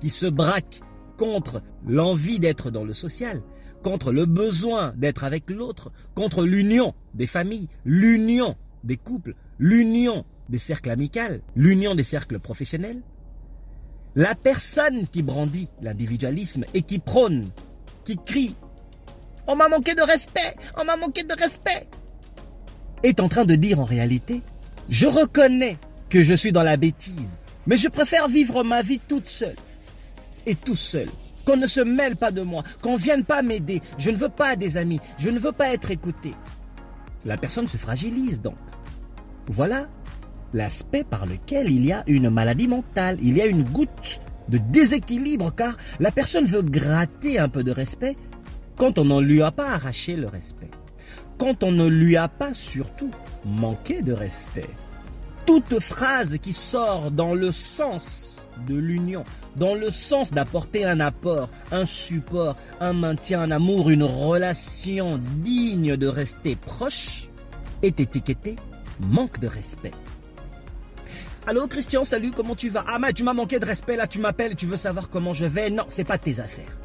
qui 0.00 0.08
se 0.08 0.24
braque 0.24 0.80
contre 1.18 1.60
l'envie 1.86 2.38
d'être 2.38 2.70
dans 2.70 2.84
le 2.84 2.94
social, 2.94 3.42
contre 3.82 4.12
le 4.12 4.26
besoin 4.26 4.92
d'être 4.96 5.24
avec 5.24 5.50
l'autre, 5.50 5.92
contre 6.14 6.44
l'union 6.44 6.94
des 7.14 7.26
familles, 7.26 7.68
l'union 7.84 8.56
des 8.84 8.96
couples, 8.96 9.34
l'union 9.58 10.24
des 10.48 10.58
cercles 10.58 10.90
amicaux, 10.90 11.42
l'union 11.56 11.94
des 11.94 12.04
cercles 12.04 12.38
professionnels, 12.38 13.02
la 14.14 14.34
personne 14.34 15.06
qui 15.08 15.22
brandit 15.22 15.68
l'individualisme 15.82 16.64
et 16.74 16.82
qui 16.82 16.98
prône, 16.98 17.50
qui 18.04 18.16
crie 18.24 18.56
On 19.46 19.56
m'a 19.56 19.68
manqué 19.68 19.94
de 19.94 20.02
respect, 20.02 20.56
on 20.80 20.84
m'a 20.84 20.96
manqué 20.96 21.22
de 21.22 21.34
respect 21.34 21.88
est 23.02 23.20
en 23.20 23.28
train 23.28 23.44
de 23.44 23.54
dire 23.54 23.80
en 23.80 23.84
réalité 23.84 24.42
Je 24.88 25.06
reconnais 25.06 25.78
que 26.08 26.22
je 26.22 26.34
suis 26.34 26.52
dans 26.52 26.62
la 26.62 26.76
bêtise, 26.76 27.44
mais 27.66 27.76
je 27.76 27.88
préfère 27.88 28.28
vivre 28.28 28.64
ma 28.64 28.82
vie 28.82 29.00
toute 29.06 29.28
seule 29.28 29.56
et 30.46 30.54
tout 30.54 30.76
seul. 30.76 31.08
Qu'on 31.48 31.56
ne 31.56 31.66
se 31.66 31.80
mêle 31.80 32.14
pas 32.14 32.30
de 32.30 32.42
moi, 32.42 32.62
qu'on 32.82 32.92
ne 32.92 32.98
vienne 32.98 33.24
pas 33.24 33.40
m'aider. 33.40 33.80
Je 33.96 34.10
ne 34.10 34.16
veux 34.16 34.28
pas 34.28 34.54
des 34.54 34.76
amis, 34.76 35.00
je 35.16 35.30
ne 35.30 35.38
veux 35.38 35.52
pas 35.52 35.72
être 35.72 35.90
écouté. 35.90 36.34
La 37.24 37.38
personne 37.38 37.66
se 37.68 37.78
fragilise 37.78 38.42
donc. 38.42 38.58
Voilà 39.46 39.88
l'aspect 40.52 41.04
par 41.04 41.24
lequel 41.24 41.70
il 41.70 41.86
y 41.86 41.92
a 41.92 42.04
une 42.06 42.28
maladie 42.28 42.68
mentale, 42.68 43.16
il 43.22 43.34
y 43.34 43.40
a 43.40 43.46
une 43.46 43.62
goutte 43.62 44.20
de 44.50 44.58
déséquilibre 44.58 45.54
car 45.54 45.74
la 46.00 46.10
personne 46.10 46.44
veut 46.44 46.60
gratter 46.60 47.38
un 47.38 47.48
peu 47.48 47.64
de 47.64 47.72
respect 47.72 48.18
quand 48.76 48.98
on 48.98 49.06
ne 49.06 49.18
lui 49.18 49.40
a 49.40 49.50
pas 49.50 49.70
arraché 49.70 50.16
le 50.16 50.28
respect, 50.28 50.70
quand 51.38 51.62
on 51.62 51.72
ne 51.72 51.88
lui 51.88 52.18
a 52.18 52.28
pas 52.28 52.52
surtout 52.52 53.10
manqué 53.46 54.02
de 54.02 54.12
respect. 54.12 54.68
Toute 55.46 55.80
phrase 55.80 56.36
qui 56.42 56.52
sort 56.52 57.10
dans 57.10 57.32
le 57.32 57.52
sens 57.52 58.37
de 58.66 58.76
l'union, 58.76 59.24
dans 59.56 59.74
le 59.74 59.90
sens 59.90 60.30
d'apporter 60.30 60.84
un 60.84 61.00
apport, 61.00 61.48
un 61.72 61.86
support, 61.86 62.56
un 62.80 62.92
maintien, 62.92 63.42
un 63.42 63.50
amour, 63.50 63.90
une 63.90 64.04
relation 64.04 65.20
digne 65.42 65.96
de 65.96 66.06
rester 66.06 66.56
proche, 66.56 67.28
est 67.82 68.00
étiquetée 68.00 68.56
manque 69.00 69.38
de 69.40 69.46
respect. 69.46 69.92
Allô 71.46 71.66
Christian, 71.66 72.04
salut, 72.04 72.30
comment 72.30 72.54
tu 72.54 72.68
vas? 72.68 72.84
Ah 72.86 72.98
mais 72.98 73.12
tu 73.12 73.24
m'as 73.24 73.32
manqué 73.32 73.58
de 73.58 73.64
respect 73.64 73.96
là, 73.96 74.06
tu 74.06 74.20
m'appelles, 74.20 74.54
tu 74.54 74.66
veux 74.66 74.76
savoir 74.76 75.08
comment 75.08 75.32
je 75.32 75.46
vais? 75.46 75.70
Non, 75.70 75.86
c'est 75.88 76.04
pas 76.04 76.18
tes 76.18 76.40
affaires. 76.40 76.76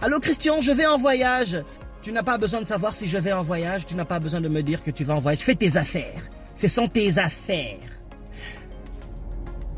Allô 0.00 0.20
Christian, 0.20 0.60
je 0.60 0.72
vais 0.72 0.86
en 0.86 0.98
voyage. 0.98 1.62
Tu 2.02 2.12
n'as 2.12 2.22
pas 2.22 2.36
besoin 2.36 2.60
de 2.60 2.66
savoir 2.66 2.96
si 2.96 3.06
je 3.06 3.16
vais 3.18 3.32
en 3.32 3.42
voyage, 3.42 3.86
tu 3.86 3.94
n'as 3.94 4.04
pas 4.04 4.18
besoin 4.18 4.40
de 4.40 4.48
me 4.48 4.62
dire 4.62 4.82
que 4.82 4.90
tu 4.90 5.04
vas 5.04 5.14
en 5.14 5.20
voyage. 5.20 5.40
Fais 5.40 5.54
tes 5.54 5.76
affaires. 5.76 6.22
Ce 6.54 6.68
sont 6.68 6.88
tes 6.88 7.18
affaires. 7.18 7.78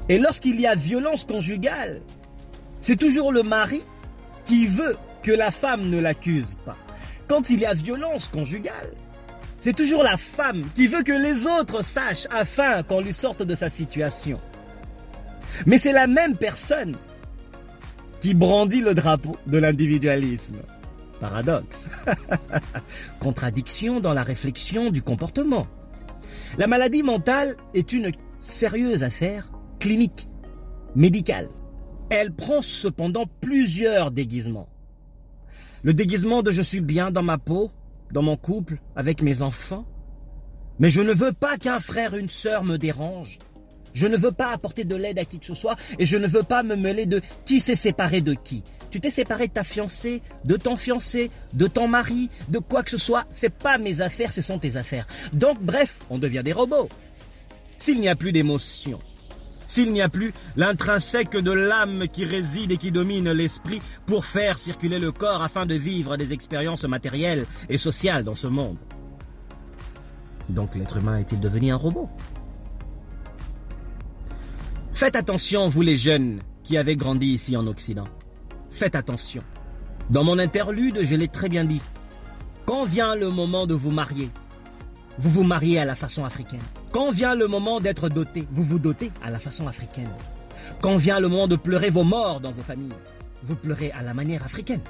Et 0.09 0.19
lorsqu'il 0.19 0.61
y 0.61 0.67
a 0.67 0.75
violence 0.75 1.25
conjugale, 1.25 2.03
c'est 2.81 2.97
toujours 2.97 3.33
le 3.33 3.43
mari 3.43 3.83
qui 4.45 4.67
veut 4.67 4.97
que 5.23 5.33
la 5.33 5.51
femme 5.51 5.89
ne 5.89 5.99
l'accuse 5.99 6.57
pas. 6.67 6.77
Quand 7.27 7.49
il 7.49 7.61
y 7.61 7.67
a 7.67 7.73
violence 7.73 8.29
conjugale, 8.29 8.93
c'est 9.59 9.75
toujours 9.75 10.03
la 10.03 10.19
femme 10.19 10.63
qui 10.75 10.87
veut 10.89 11.03
que 11.03 11.13
les 11.13 11.47
autres 11.47 11.83
sachent 11.83 12.27
afin 12.31 12.83
qu'on 12.83 13.01
lui 13.01 13.15
sorte 13.15 13.43
de 13.43 13.55
sa 13.55 13.71
situation. 13.71 14.39
Mais 15.65 15.79
c'est 15.79 15.93
la 15.93 16.07
même 16.07 16.37
personne 16.37 16.97
qui 18.21 18.35
brandit 18.35 18.83
le 18.83 18.95
drapeau 18.95 19.37
de 19.47 19.57
l'individualisme. 19.57 20.57
Paradoxe. 21.21 21.87
Contradiction 23.21 24.01
dans 24.01 24.13
la 24.13 24.23
réflexion 24.23 24.91
du 24.91 25.01
comportement. 25.01 25.67
La 26.59 26.67
maladie 26.67 27.03
mentale 27.03 27.57
est 27.73 27.95
une 27.95 28.13
sérieuse 28.39 29.03
affaire 29.03 29.49
clinique, 29.85 30.29
médicale. 30.97 31.51
Elle 32.09 32.33
prend 32.33 32.63
cependant 32.63 33.27
plusieurs 33.43 34.13
déguisements. 34.13 34.71
Le 35.83 35.93
déguisement 35.93 36.43
de 36.43 36.51
je 36.51 36.63
suis 36.63 36.81
bien 36.81 37.11
dans 37.11 37.23
ma 37.23 37.37
peau, 37.37 37.71
dans 38.11 38.23
mon 38.23 38.39
couple, 38.39 38.79
avec 38.97 39.21
mes 39.21 39.43
enfants. 39.43 39.85
Mais 40.79 40.89
je 40.89 41.03
ne 41.03 41.13
veux 41.13 41.35
pas 41.35 41.59
qu'un 41.59 41.81
frère, 41.81 42.17
une 42.17 42.31
sœur 42.31 42.65
me 42.65 42.79
dérange. 42.79 43.37
Je 43.93 44.07
ne 44.07 44.17
veux 44.17 44.33
pas 44.33 44.55
apporter 44.55 44.85
de 44.85 44.97
l'aide 44.97 45.19
à 45.19 45.27
qui 45.27 45.39
que 45.39 45.45
ce 45.45 45.55
soit 45.55 45.77
et 45.99 46.07
je 46.07 46.17
ne 46.17 46.27
veux 46.27 46.45
pas 46.45 46.63
me 46.63 46.77
mêler 46.77 47.05
de 47.05 47.21
qui 47.45 47.61
s'est 47.61 47.77
séparé 47.77 48.23
de 48.23 48.33
qui? 48.33 48.65
Tu 48.91 49.01
t'es 49.01 49.11
séparé 49.11 49.49
de 49.49 49.53
ta 49.53 49.65
fiancée, 49.65 50.23
de 50.47 50.57
ton 50.57 50.77
fiancé, 50.77 51.31
de 51.53 51.67
ton 51.67 51.89
mari, 51.89 52.31
de 52.49 52.59
quoi 52.59 52.83
que 52.83 52.91
ce 52.91 52.97
soit. 52.97 53.27
C'est 53.31 53.53
pas 53.53 53.77
mes 53.77 54.01
affaires, 54.01 54.33
ce 54.33 54.41
sont 54.41 54.59
tes 54.59 54.77
affaires. 54.77 55.07
Donc, 55.35 55.61
bref, 55.61 55.99
on 56.09 56.19
devient 56.19 56.43
des 56.43 56.55
robots. 56.55 56.89
S'il 57.77 58.01
n'y 58.01 58.09
a 58.09 58.17
plus 58.17 58.33
d'émotion, 58.33 58.99
s'il 59.75 59.93
n'y 59.93 60.03
a 60.03 60.09
plus 60.09 60.33
l'intrinsèque 60.55 61.37
de 61.37 61.51
l'âme 61.51 62.07
qui 62.07 62.25
réside 62.25 62.71
et 62.71 62.77
qui 62.77 62.93
domine 62.93 63.33
l'esprit 63.33 63.83
pour 64.07 64.25
faire 64.25 64.57
circuler 64.57 65.01
le 65.01 65.11
corps 65.11 65.43
afin 65.43 65.67
de 65.67 65.75
vivre 65.75 66.17
des 66.17 66.33
expériences 66.33 66.85
matérielles 66.85 67.45
et 67.69 67.77
sociales 67.77 68.23
dans 68.23 68.37
ce 68.37 68.47
monde. 68.47 68.79
Donc 70.49 70.77
l'être 70.77 70.99
humain 70.99 71.19
est-il 71.19 71.41
devenu 71.41 71.73
un 71.73 71.77
robot? 71.77 72.09
Faites 74.93 75.17
attention, 75.17 75.69
vous 75.69 75.83
les 75.83 75.97
jeunes 75.97 76.39
qui 76.63 76.79
avez 76.79 76.95
grandi 76.95 77.35
ici 77.35 77.57
en 77.57 77.67
Occident. 77.67 78.07
Faites 78.71 78.95
attention. 78.95 79.43
Dans 80.09 80.23
mon 80.23 80.39
interlude, 80.39 81.01
je 81.03 81.17
l'ai 81.17 81.27
très 81.27 81.49
bien 81.49 81.65
dit. 81.65 81.83
Quand 82.65 82.85
vient 82.85 83.17
le 83.17 83.29
moment 83.29 83.67
de 83.67 83.75
vous 83.75 83.91
marier, 83.91 84.31
vous 85.19 85.31
vous 85.31 85.43
mariez 85.43 85.81
à 85.81 85.85
la 85.85 85.97
façon 85.97 86.25
africaine. 86.25 86.63
Quand 86.95 87.11
vient 87.11 87.35
le 87.35 87.49
moment 87.49 87.81
d'être 87.81 88.09
doté, 88.09 88.47
vous 88.53 88.63
vous 88.63 88.79
dotez 88.79 89.11
à 89.21 89.29
la 89.29 89.41
façon 89.41 89.67
africaine. 89.67 90.09
Quand 90.81 90.97
vient 90.97 91.19
le 91.19 91.27
moment 91.27 91.49
de 91.49 91.57
pleurer 91.57 91.91
vos 91.91 92.05
morts 92.05 92.39
dans 92.39 92.53
vos 92.53 92.63
familles, 92.63 92.95
vous 93.43 93.57
pleurez 93.57 93.91
à 93.91 94.03
la 94.05 94.15
manière 94.15 94.45
africaine. 94.45 94.81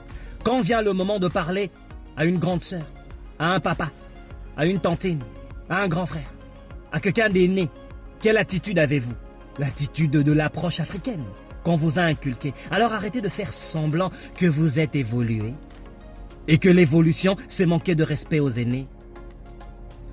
Quand 0.42 0.61
vient 0.61 0.82
le 0.82 0.92
moment 0.92 1.18
de 1.18 1.28
parler 1.28 1.70
à 2.18 2.26
une 2.26 2.38
grande 2.38 2.62
sœur, 2.62 2.84
à 3.38 3.54
un 3.54 3.58
papa, 3.58 3.90
à 4.54 4.66
une 4.66 4.80
tantine, 4.80 5.23
à 5.70 5.80
un 5.80 5.88
grand 5.88 6.04
frère, 6.04 6.30
à 6.92 7.00
quelqu'un 7.00 7.30
d'aîné, 7.30 7.70
quelle 8.20 8.37
attitude 8.37 8.78
avez-vous? 8.78 9.14
L'attitude 9.58 10.11
de 10.11 10.32
l'approche 10.32 10.80
africaine 10.80 11.25
qu'on 11.62 11.76
vous 11.76 11.99
a 11.99 12.02
inculquée. 12.02 12.52
Alors 12.70 12.92
arrêtez 12.92 13.23
de 13.23 13.30
faire 13.30 13.54
semblant 13.54 14.11
que 14.37 14.44
vous 14.44 14.78
êtes 14.78 14.94
évolué 14.94 15.54
et 16.49 16.58
que 16.58 16.68
l'évolution, 16.68 17.37
c'est 17.49 17.64
manquer 17.64 17.94
de 17.94 18.04
respect 18.04 18.40
aux 18.40 18.50
aînés 18.50 18.88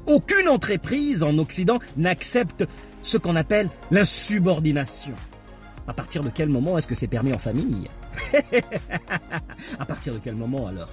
aucune 0.08 0.48
entreprise 0.48 1.24
en 1.24 1.38
Occident 1.38 1.80
n'accepte 1.98 2.66
ce 3.04 3.18
qu'on 3.18 3.36
appelle 3.36 3.70
l'insubordination. 3.90 5.14
À 5.88 5.94
partir 5.94 6.24
de 6.24 6.30
quel 6.30 6.50
moment 6.50 6.78
est-ce 6.78 6.88
que 6.88 6.96
c'est 6.96 7.08
permis 7.08 7.34
en 7.34 7.38
famille 7.38 7.90
À 9.80 9.86
partir 9.86 10.14
de 10.14 10.20
quel 10.20 10.36
moment 10.36 10.68
alors 10.68 10.90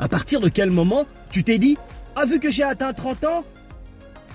À 0.00 0.08
partir 0.08 0.40
de 0.40 0.48
quel 0.48 0.70
moment 0.70 1.06
tu 1.30 1.42
t'es 1.44 1.58
dit 1.58 1.76
Ah, 2.16 2.24
vu 2.24 2.38
que 2.38 2.50
j'ai 2.50 2.62
atteint 2.62 2.92
30 2.92 3.24
ans 3.24 3.44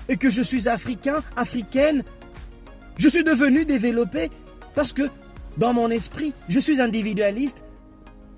et 0.08 0.16
que 0.16 0.28
je 0.28 0.42
suis 0.42 0.68
africain, 0.68 1.22
africaine, 1.36 2.02
je 2.98 3.08
suis 3.08 3.24
devenu 3.24 3.64
développé 3.64 4.30
parce 4.74 4.92
que 4.92 5.08
dans 5.56 5.72
mon 5.72 5.90
esprit, 5.90 6.34
je 6.48 6.60
suis 6.60 6.80
individualiste 6.80 7.64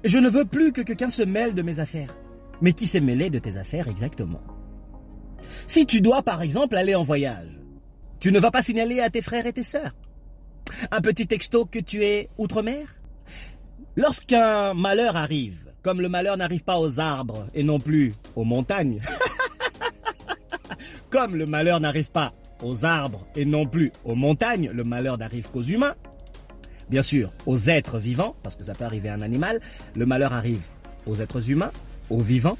et 0.04 0.08
je 0.08 0.18
ne 0.18 0.28
veux 0.28 0.44
plus 0.44 0.72
que 0.72 0.80
quelqu'un 0.80 1.10
se 1.10 1.22
mêle 1.22 1.54
de 1.54 1.62
mes 1.62 1.80
affaires. 1.80 2.14
Mais 2.60 2.72
qui 2.72 2.86
s'est 2.86 3.00
mêlé 3.00 3.30
de 3.30 3.38
tes 3.38 3.56
affaires 3.56 3.88
exactement? 3.88 4.40
Si 5.66 5.86
tu 5.86 6.00
dois 6.00 6.22
par 6.22 6.42
exemple 6.42 6.76
aller 6.76 6.94
en 6.94 7.04
voyage, 7.04 7.48
tu 8.20 8.32
ne 8.32 8.38
vas 8.38 8.50
pas 8.50 8.62
signaler 8.62 9.00
à 9.00 9.10
tes 9.10 9.22
frères 9.22 9.46
et 9.46 9.52
tes 9.52 9.64
sœurs. 9.64 9.92
Un 10.90 11.00
petit 11.00 11.26
texto 11.26 11.64
que 11.64 11.78
tu 11.78 12.04
es 12.04 12.28
outre-mer? 12.38 12.86
Lorsqu'un 13.96 14.74
malheur 14.74 15.16
arrive, 15.16 15.72
comme 15.82 16.00
le 16.00 16.08
malheur 16.08 16.36
n'arrive 16.36 16.64
pas 16.64 16.78
aux 16.78 17.00
arbres 17.00 17.46
et 17.54 17.62
non 17.62 17.80
plus 17.80 18.14
aux 18.36 18.44
montagnes, 18.44 19.00
comme 21.10 21.36
le 21.36 21.46
malheur 21.46 21.80
n'arrive 21.80 22.10
pas 22.10 22.32
aux 22.62 22.84
arbres 22.84 23.26
et 23.34 23.44
non 23.44 23.66
plus 23.66 23.92
aux 24.04 24.14
montagnes, 24.14 24.70
le 24.72 24.84
malheur 24.84 25.18
n'arrive 25.18 25.50
qu'aux 25.50 25.62
humains, 25.62 25.94
bien 26.88 27.02
sûr 27.02 27.32
aux 27.46 27.58
êtres 27.68 27.98
vivants, 27.98 28.36
parce 28.42 28.56
que 28.56 28.64
ça 28.64 28.72
peut 28.74 28.84
arriver 28.84 29.08
à 29.08 29.14
un 29.14 29.22
animal, 29.22 29.60
le 29.94 30.06
malheur 30.06 30.32
arrive 30.32 30.62
aux 31.06 31.16
êtres 31.16 31.50
humains, 31.50 31.72
aux 32.08 32.20
vivants, 32.20 32.58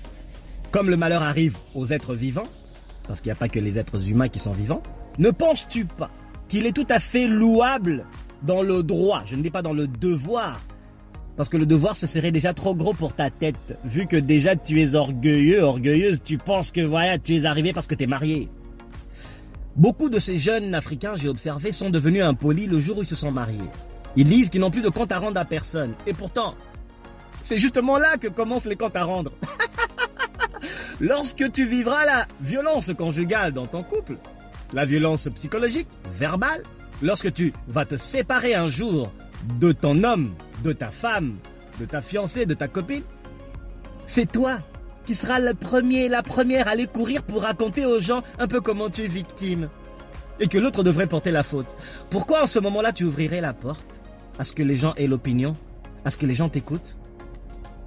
comme 0.71 0.91
le 0.91 0.97
malheur 0.97 1.23
arrive 1.23 1.57
aux 1.75 1.87
êtres 1.93 2.15
vivants, 2.15 2.49
parce 3.07 3.21
qu'il 3.21 3.29
n'y 3.29 3.33
a 3.33 3.37
pas 3.37 3.49
que 3.49 3.59
les 3.59 3.79
êtres 3.79 4.09
humains 4.09 4.29
qui 4.29 4.39
sont 4.39 4.53
vivants, 4.53 4.83
ne 5.19 5.31
penses-tu 5.31 5.85
pas 5.85 6.11
qu'il 6.49 6.67
est 6.67 6.73
tout 6.73 6.87
à 6.89 6.99
fait 6.99 7.27
louable 7.27 8.05
dans 8.43 8.63
le 8.63 8.83
droit, 8.83 9.23
je 9.25 9.37
ne 9.37 9.43
dis 9.43 9.51
pas 9.51 9.63
dans 9.63 9.73
le 9.73 9.87
devoir, 9.87 10.61
parce 11.37 11.49
que 11.49 11.57
le 11.57 11.67
devoir 11.67 11.97
ce 11.97 12.07
serait 12.07 12.33
déjà 12.33 12.53
trop 12.53 12.75
gros 12.75 12.93
pour 12.93 13.15
ta 13.15 13.31
tête, 13.31 13.79
vu 13.85 14.07
que 14.07 14.17
déjà 14.17 14.57
tu 14.57 14.81
es 14.81 14.95
orgueilleux, 14.95 15.63
orgueilleuse, 15.63 16.23
tu 16.23 16.39
penses 16.39 16.73
que 16.73 16.81
voilà, 16.81 17.19
tu 17.19 17.37
es 17.37 17.45
arrivé 17.45 17.73
parce 17.73 17.87
que 17.87 17.95
tu 17.95 18.05
es 18.05 18.07
marié. 18.07 18.49
Beaucoup 19.77 20.11
de 20.11 20.19
ces 20.19 20.37
jeunes 20.37 20.75
Africains, 20.75 21.15
j'ai 21.17 21.29
observé, 21.29 21.73
sont 21.73 21.89
devenus 21.89 22.23
impolis 22.23 22.67
le 22.67 22.79
jour 22.79 22.99
où 22.99 23.03
ils 23.03 23.07
se 23.07 23.15
sont 23.15 23.31
mariés. 23.31 23.59
Ils 24.17 24.29
disent 24.29 24.51
qu'ils 24.51 24.61
n'ont 24.61 24.71
plus 24.71 24.83
de 24.83 24.91
compte 24.91 25.11
à 25.13 25.19
rendre 25.19 25.41
à 25.41 25.47
personne. 25.47 25.95
Et 26.07 26.13
pourtant, 26.13 26.55
c'est 27.43 27.57
justement 27.57 27.97
là 27.97 28.19
que 28.19 28.29
commencent 28.29 28.67
les 28.67 28.77
comptes 28.77 28.97
à 28.97 29.05
rendre. 29.05 29.33
Lorsque 31.01 31.51
tu 31.53 31.65
vivras 31.67 32.05
la 32.07 32.27
violence 32.41 32.91
conjugale 32.95 33.53
dans 33.53 33.67
ton 33.67 33.83
couple, 33.83 34.17
la 34.73 34.85
violence 34.85 35.29
psychologique, 35.35 35.89
verbale, 36.15 36.63
lorsque 37.03 37.33
tu 37.33 37.53
vas 37.69 37.85
te 37.85 37.97
séparer 37.97 38.55
un 38.55 38.69
jour 38.69 39.13
de 39.59 39.73
ton 39.73 40.05
homme, 40.05 40.35
de 40.63 40.73
ta 40.73 40.91
femme, 40.91 41.37
de 41.81 41.85
ta 41.85 42.01
fiancée, 42.01 42.47
de 42.47 42.55
ta 42.55 42.69
copine, 42.69 43.03
c'est 44.07 44.31
toi 44.31 44.59
qui 45.07 45.15
seras 45.15 45.41
le 45.41 45.55
premier, 45.55 46.09
la 46.09 46.23
première 46.23 46.69
à 46.69 46.73
aller 46.73 46.87
courir 46.87 47.23
pour 47.23 47.43
raconter 47.43 47.87
aux 47.87 48.01
gens 48.01 48.23
un 48.39 48.47
peu 48.47 48.61
comment 48.61 48.89
tu 48.89 49.03
es 49.03 49.09
victime 49.09 49.69
et 50.39 50.47
que 50.49 50.59
l'autre 50.59 50.83
devrait 50.83 51.07
porter 51.07 51.31
la 51.31 51.43
faute. 51.43 51.77
Pourquoi 52.11 52.45
en 52.45 52.47
ce 52.47 52.59
moment-là 52.59 52.93
tu 52.93 53.05
ouvrirais 53.05 53.41
la 53.41 53.53
porte 53.53 54.03
à 54.39 54.45
ce 54.45 54.53
que 54.53 54.63
les 54.63 54.77
gens 54.77 54.95
aient 54.95 55.07
l'opinion, 55.07 55.55
à 56.05 56.11
ce 56.11 56.17
que 56.17 56.27
les 56.27 56.35
gens 56.35 56.49
t'écoutent? 56.49 56.97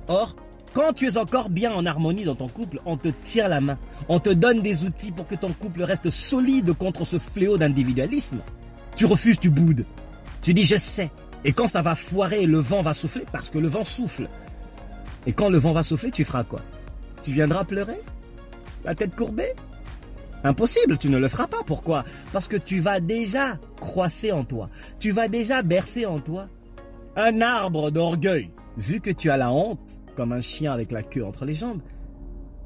Or, 0.08 0.36
quand 0.76 0.92
tu 0.92 1.08
es 1.08 1.18
encore 1.18 1.50
bien 1.50 1.74
en 1.74 1.86
harmonie 1.86 2.26
dans 2.26 2.36
ton 2.36 2.50
couple, 2.50 2.82
on 2.86 2.98
te 2.98 3.08
tient 3.08 3.48
la 3.48 3.62
main. 3.62 3.80
On 4.10 4.20
te 4.20 4.30
donne 4.30 4.62
des 4.62 4.84
outils 4.84 5.14
pour 5.14 5.26
que 5.26 5.36
ton 5.36 5.54
couple 5.54 5.84
reste 5.84 6.12
solide 6.12 6.74
contre 6.74 7.06
ce 7.06 7.18
fléau 7.18 7.58
d'individualisme. 7.58 8.42
Tu 8.98 9.06
refuses, 9.06 9.40
tu 9.40 9.50
boudes. 9.50 9.86
Tu 10.42 10.54
dis 10.54 10.66
je 10.66 10.76
sais. 10.76 11.12
Et 11.46 11.54
quand 11.54 11.70
ça 11.70 11.82
va 11.82 11.96
foirer, 11.96 12.46
le 12.46 12.58
vent 12.58 12.82
va 12.82 12.94
souffler 12.94 13.24
parce 13.32 13.50
que 13.50 13.58
le 13.58 13.70
vent 13.70 13.86
souffle. 13.86 14.28
Et 15.26 15.32
quand 15.32 15.48
le 15.48 15.58
vent 15.58 15.72
va 15.72 15.82
souffler, 15.82 16.12
tu 16.12 16.26
feras 16.26 16.44
quoi? 16.44 16.60
Tu 17.22 17.32
viendras 17.32 17.64
pleurer? 17.64 18.02
La 18.84 18.96
tête 18.96 19.16
courbée? 19.16 19.54
Impossible, 20.44 20.98
tu 20.98 21.08
ne 21.08 21.18
le 21.18 21.30
feras 21.30 21.48
pas. 21.48 21.64
Pourquoi? 21.66 22.04
Parce 22.34 22.50
que 22.50 22.58
tu 22.58 22.82
vas 22.82 23.00
déjà 23.00 23.58
croisser 23.80 24.34
en 24.34 24.44
toi. 24.44 24.70
Tu 25.00 25.12
vas 25.12 25.30
déjà 25.30 25.62
bercer 25.62 26.06
en 26.06 26.20
toi 26.20 26.50
un 27.16 27.40
arbre 27.40 27.92
d'orgueil. 27.92 28.52
Vu 28.76 29.00
que 29.00 29.12
tu 29.12 29.30
as 29.30 29.38
la 29.38 29.54
honte, 29.54 30.02
comme 30.16 30.34
un 30.34 30.42
chien 30.42 30.74
avec 30.74 30.92
la 30.92 31.04
queue 31.04 31.26
entre 31.26 31.46
les 31.46 31.56
jambes, 31.56 31.82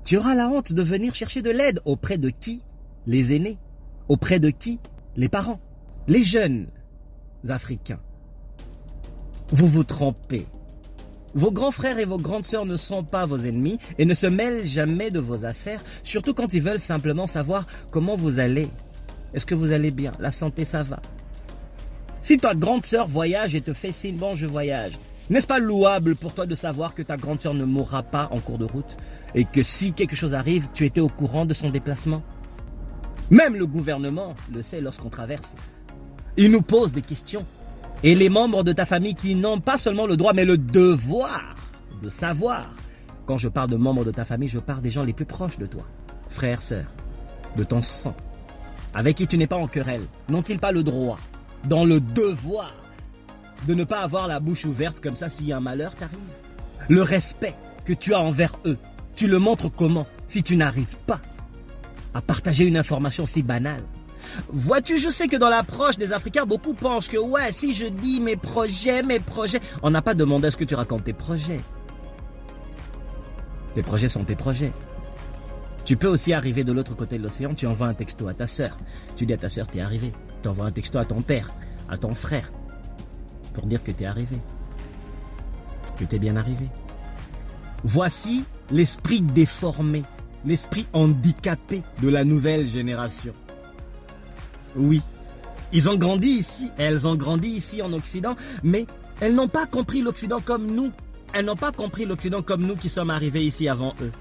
tu 0.04 0.18
auras 0.18 0.36
la 0.36 0.50
honte 0.50 0.74
de 0.74 0.82
venir 0.82 1.14
chercher 1.14 1.42
de 1.42 1.50
l'aide 1.50 1.82
auprès 1.86 2.18
de 2.18 2.30
qui 2.30 2.64
Les 3.06 3.36
aînés. 3.36 3.58
Auprès 4.08 4.40
de 4.40 4.50
qui 4.50 4.80
Les 5.16 5.30
parents. 5.30 5.60
Les 6.08 6.24
jeunes 6.24 6.68
africains. 7.48 8.00
Vous 9.52 9.68
vous 9.68 9.84
trompez. 9.84 10.48
Vos 11.36 11.52
grands 11.52 11.72
frères 11.72 12.00
et 12.00 12.06
vos 12.06 12.18
grandes 12.18 12.46
sœurs 12.46 12.66
ne 12.66 12.78
sont 12.78 13.04
pas 13.04 13.26
vos 13.26 13.38
ennemis 13.38 13.78
et 14.00 14.06
ne 14.06 14.16
se 14.16 14.26
mêlent 14.26 14.66
jamais 14.66 15.12
de 15.12 15.20
vos 15.20 15.46
affaires, 15.46 15.84
surtout 16.02 16.34
quand 16.34 16.54
ils 16.54 16.62
veulent 16.62 16.80
simplement 16.80 17.28
savoir 17.28 17.68
comment 17.92 18.16
vous 18.16 18.40
allez. 18.40 18.68
Est-ce 19.34 19.46
que 19.46 19.54
vous 19.54 19.72
allez 19.72 19.92
bien? 19.92 20.14
La 20.20 20.32
santé, 20.32 20.66
ça 20.66 20.82
va 20.82 21.00
Si 22.24 22.38
ta 22.38 22.56
grande 22.56 22.84
sœur 22.84 23.08
voyage 23.08 23.54
et 23.54 23.62
te 23.62 23.74
fait 23.74 23.92
signe, 23.92 24.18
bon, 24.18 24.34
je 24.34 24.48
voyage, 24.48 24.94
n'est-ce 25.30 25.48
pas 25.48 25.60
louable 25.60 26.16
pour 26.16 26.34
toi 26.34 26.46
de 26.46 26.56
savoir 26.56 26.94
que 26.96 27.02
ta 27.02 27.18
grande 27.18 27.42
sœur 27.42 27.54
ne 27.54 27.66
mourra 27.66 28.04
pas 28.04 28.30
en 28.32 28.40
cours 28.40 28.58
de 28.58 28.66
route 28.66 28.98
et 29.36 29.46
que 29.46 29.64
si 29.64 29.94
quelque 29.94 30.16
chose 30.16 30.34
arrive, 30.34 30.70
tu 30.74 30.86
étais 30.86 31.02
au 31.02 31.10
courant 31.10 31.46
de 31.46 31.54
son 31.54 31.70
déplacement? 31.70 32.24
Même 33.30 33.56
le 33.56 33.68
gouvernement 33.68 34.36
le 34.54 34.62
sait 34.62 34.82
lorsqu'on 34.82 35.10
traverse. 35.10 35.56
Il 36.38 36.52
nous 36.52 36.62
pose 36.62 36.92
des 36.92 37.02
questions 37.02 37.46
et 38.04 38.16
les 38.16 38.30
membres 38.30 38.64
de 38.64 38.72
ta 38.72 38.86
famille 38.86 39.16
qui 39.16 39.36
n'ont 39.36 39.60
pas 39.60 39.78
seulement 39.78 40.08
le 40.08 40.18
droit, 40.18 40.34
mais 40.34 40.46
le 40.46 40.58
devoir 40.58 41.56
de 42.02 42.10
savoir. 42.10 42.74
Quand 43.26 43.38
je 43.38 43.48
parle 43.48 43.70
de 43.70 43.76
membres 43.76 44.06
de 44.06 44.12
ta 44.12 44.26
famille, 44.26 44.50
je 44.50 44.60
parle 44.60 44.82
des 44.82 44.90
gens 44.90 45.04
les 45.04 45.14
plus 45.14 45.26
proches 45.26 45.60
de 45.60 45.66
toi, 45.66 45.84
frères, 46.30 46.62
sœurs, 46.62 46.92
de 47.58 47.64
ton 47.64 47.84
sang, 47.84 48.16
avec 48.94 49.18
qui 49.18 49.28
tu 49.28 49.38
n'es 49.38 49.48
pas 49.48 49.58
en 49.58 49.68
querelle. 49.68 50.02
N'ont-ils 50.30 50.60
pas 50.60 50.72
le 50.72 50.82
droit, 50.82 51.20
dans 51.68 51.86
le 51.86 52.00
devoir, 52.00 52.74
de 53.68 53.74
ne 53.74 53.84
pas 53.84 54.02
avoir 54.02 54.28
la 54.28 54.40
bouche 54.40 54.66
ouverte 54.66 55.00
comme 55.00 55.16
ça 55.16 55.30
si 55.30 55.52
un 55.52 55.60
malheur 55.60 55.96
t'arrive 55.96 56.18
Le 56.88 57.02
respect 57.02 57.56
que 57.86 57.94
tu 57.94 58.14
as 58.14 58.20
envers 58.20 58.58
eux, 58.66 58.78
tu 59.16 59.28
le 59.28 59.40
montres 59.40 59.72
comment 59.72 60.08
si 60.28 60.44
tu 60.44 60.56
n'arrives 60.56 60.98
pas 61.06 61.22
à 62.14 62.22
partager 62.22 62.66
une 62.66 62.78
information 62.78 63.28
si 63.28 63.44
banale? 63.44 63.84
Vois-tu, 64.50 64.98
je 64.98 65.10
sais 65.10 65.28
que 65.28 65.38
dans 65.38 65.50
l'approche 65.50 65.98
des 65.98 66.14
Africains, 66.14 66.46
beaucoup 66.46 66.74
pensent 66.74 67.08
que 67.08 67.18
ouais, 67.18 67.52
si 67.52 67.74
je 67.74 67.86
dis 67.86 68.20
mes 68.20 68.36
projets, 68.36 69.04
mes 69.04 69.20
projets, 69.20 69.62
on 69.82 69.90
n'a 69.90 70.02
pas 70.02 70.14
demandé 70.14 70.48
à 70.48 70.52
ce 70.52 70.58
que 70.58 70.66
tu 70.66 70.76
racontes 70.76 71.04
tes 71.04 71.14
projets. 71.14 71.62
Tes 73.76 73.82
projets 73.82 74.10
sont 74.10 74.24
tes 74.24 74.36
projets. 74.36 74.72
Tu 75.86 75.96
peux 75.96 76.08
aussi 76.08 76.34
arriver 76.34 76.64
de 76.64 76.72
l'autre 76.72 76.96
côté 76.96 77.18
de 77.18 77.24
l'océan, 77.24 77.54
tu 77.54 77.66
envoies 77.66 77.88
un 77.88 77.94
texto 77.94 78.28
à 78.28 78.34
ta 78.34 78.46
sœur. 78.46 78.78
Tu 79.16 79.26
dis 79.26 79.34
à 79.34 79.38
ta 79.38 79.50
sœur, 79.50 79.68
t'es 79.68 79.82
arrivé. 79.82 80.14
Tu 80.44 80.50
envoies 80.50 80.66
un 80.66 80.72
texto 80.72 80.98
à 80.98 81.06
ton 81.06 81.22
père, 81.22 81.52
à 81.90 81.98
ton 81.98 82.14
frère, 82.14 82.52
pour 83.54 83.66
dire 83.66 83.84
que 83.84 83.92
t'es 83.92 84.06
arrivé. 84.06 84.38
Que 85.98 86.06
t'es 86.06 86.20
bien 86.20 86.36
arrivé. 86.36 86.66
Voici 87.84 88.44
l'esprit 88.72 89.22
déformé, 89.22 90.04
l'esprit 90.46 90.86
handicapé 90.94 91.84
de 92.02 92.10
la 92.10 92.24
nouvelle 92.24 92.68
génération. 92.68 93.34
Oui. 94.76 95.02
Ils 95.72 95.90
ont 95.90 95.98
grandi 95.98 96.30
ici, 96.30 96.72
elles 96.78 97.08
ont 97.08 97.16
grandi 97.16 97.50
ici 97.50 97.82
en 97.82 97.94
Occident, 97.94 98.36
mais 98.64 98.86
elles 99.22 99.36
n'ont 99.36 99.48
pas 99.48 99.66
compris 99.66 100.02
l'Occident 100.02 100.40
comme 100.40 100.66
nous. 100.66 100.92
Elles 101.34 101.46
n'ont 101.46 101.56
pas 101.56 101.72
compris 101.72 102.06
l'Occident 102.06 102.42
comme 102.42 102.66
nous 102.66 102.76
qui 102.76 102.90
sommes 102.90 103.12
arrivés 103.12 103.44
ici 103.44 103.68
avant 103.68 103.94
eux. 104.02 104.12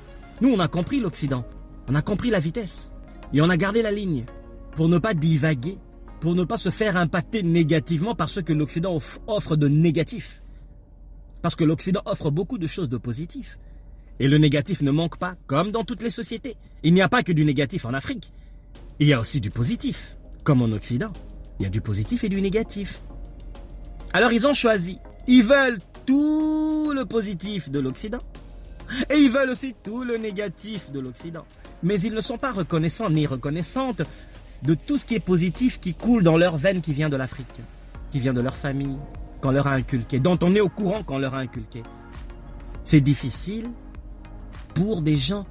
Nous, 0.40 0.50
on 0.50 0.60
a 0.60 0.68
compris 0.68 1.00
l'Occident. 1.00 1.44
On 1.88 1.94
a 1.94 2.02
compris 2.02 2.30
la 2.30 2.38
vitesse. 2.38 2.94
Et 3.32 3.40
on 3.40 3.48
a 3.48 3.56
gardé 3.56 3.82
la 3.82 3.92
ligne. 3.92 4.26
Pour 4.76 4.88
ne 4.88 4.98
pas 4.98 5.14
divaguer. 5.14 5.78
Pour 6.20 6.34
ne 6.34 6.44
pas 6.44 6.58
se 6.58 6.70
faire 6.70 6.96
impacter 6.96 7.42
négativement 7.42 8.14
par 8.14 8.28
ce 8.28 8.40
que 8.40 8.52
l'Occident 8.52 8.98
offre 9.26 9.56
de 9.56 9.68
négatif. 9.68 10.42
Parce 11.42 11.54
que 11.54 11.64
l'Occident 11.64 12.02
offre 12.06 12.30
beaucoup 12.30 12.58
de 12.58 12.66
choses 12.66 12.88
de 12.88 12.96
positif. 12.96 13.58
Et 14.18 14.26
le 14.26 14.38
négatif 14.38 14.82
ne 14.82 14.90
manque 14.90 15.18
pas, 15.18 15.36
comme 15.46 15.70
dans 15.70 15.84
toutes 15.84 16.02
les 16.02 16.10
sociétés. 16.10 16.56
Il 16.82 16.92
n'y 16.92 17.02
a 17.02 17.08
pas 17.08 17.22
que 17.22 17.32
du 17.32 17.44
négatif 17.44 17.84
en 17.84 17.94
Afrique. 17.94 18.32
Il 18.98 19.06
y 19.06 19.12
a 19.12 19.20
aussi 19.20 19.40
du 19.40 19.50
positif. 19.50 20.16
Comme 20.42 20.62
en 20.62 20.72
Occident, 20.72 21.12
il 21.60 21.64
y 21.64 21.66
a 21.66 21.70
du 21.70 21.80
positif 21.80 22.24
et 22.24 22.28
du 22.28 22.40
négatif. 22.40 23.00
Alors 24.12 24.32
ils 24.32 24.46
ont 24.46 24.54
choisi. 24.54 24.98
Ils 25.28 25.44
veulent 25.44 25.78
tout 26.06 26.92
le 26.94 27.04
positif 27.04 27.70
de 27.70 27.78
l'Occident. 27.78 28.18
Et 29.10 29.18
ils 29.18 29.30
veulent 29.30 29.50
aussi 29.50 29.74
tout 29.84 30.02
le 30.02 30.16
négatif 30.16 30.90
de 30.90 30.98
l'Occident. 30.98 31.44
Mais 31.82 32.00
ils 32.00 32.14
ne 32.14 32.20
sont 32.20 32.38
pas 32.38 32.52
reconnaissants 32.52 33.10
ni 33.10 33.26
reconnaissantes 33.26 34.02
de 34.62 34.74
tout 34.74 34.98
ce 34.98 35.06
qui 35.06 35.14
est 35.14 35.20
positif 35.20 35.80
qui 35.80 35.94
coule 35.94 36.22
dans 36.22 36.36
leur 36.36 36.56
veine 36.56 36.80
qui 36.80 36.92
vient 36.92 37.08
de 37.08 37.16
l'Afrique, 37.16 37.46
qui 38.10 38.20
vient 38.20 38.34
de 38.34 38.40
leur 38.40 38.56
famille, 38.56 38.96
qu'on 39.40 39.50
leur 39.50 39.66
a 39.66 39.72
inculqué, 39.72 40.18
dont 40.18 40.38
on 40.42 40.54
est 40.54 40.60
au 40.60 40.68
courant 40.68 41.02
qu'on 41.02 41.18
leur 41.18 41.34
a 41.34 41.38
inculqué. 41.38 41.82
C'est 42.82 43.00
difficile 43.00 43.70
pour 44.74 45.02
des 45.02 45.16
gens 45.16 45.46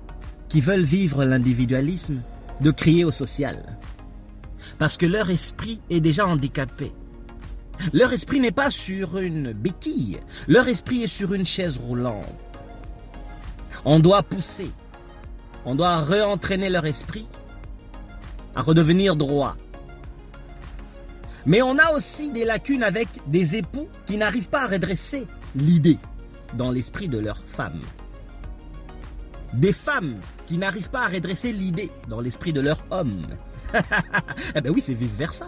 qui 0.49 0.61
veulent 0.61 0.81
vivre 0.81 1.23
l'individualisme 1.23 2.21
de 2.61 2.71
crier 2.71 3.05
au 3.05 3.11
social 3.11 3.77
parce 4.77 4.97
que 4.97 5.05
leur 5.05 5.29
esprit 5.29 5.81
est 5.89 5.99
déjà 5.99 6.27
handicapé. 6.27 6.91
Leur 7.93 8.11
esprit 8.13 8.39
n'est 8.39 8.51
pas 8.51 8.71
sur 8.71 9.17
une 9.19 9.53
béquille, 9.53 10.19
leur 10.47 10.67
esprit 10.67 11.03
est 11.03 11.07
sur 11.07 11.33
une 11.33 11.45
chaise 11.45 11.77
roulante. 11.77 12.25
On 13.85 13.99
doit 13.99 14.23
pousser, 14.23 14.71
on 15.65 15.75
doit 15.75 16.01
réentraîner 16.01 16.69
leur 16.69 16.85
esprit 16.85 17.27
à 18.57 18.61
redevenir 18.61 19.15
droit. 19.15 19.55
Mais 21.45 21.61
on 21.61 21.77
a 21.77 21.93
aussi 21.93 22.31
des 22.31 22.43
lacunes 22.43 22.81
avec 22.81 23.07
des 23.27 23.55
époux 23.55 23.87
qui 24.07 24.17
n'arrivent 24.17 24.49
pas 24.49 24.63
à 24.63 24.67
redresser 24.67 25.27
l'idée 25.55 25.99
dans 26.55 26.71
l'esprit 26.71 27.07
de 27.07 27.19
leur 27.19 27.37
femme. 27.45 27.81
Des 29.53 29.71
femmes 29.71 30.15
qui 30.47 30.57
n'arrivent 30.57 30.89
pas 30.89 31.03
à 31.03 31.07
redresser 31.07 31.53
l'idée 31.53 31.91
dans 32.09 32.19
l'esprit 32.19 32.51
de 32.51 32.59
leur 32.59 32.83
homme. 32.89 33.27
eh 34.55 34.61
ben 34.61 34.73
oui, 34.73 34.81
c'est 34.81 34.95
vice-versa. 34.95 35.47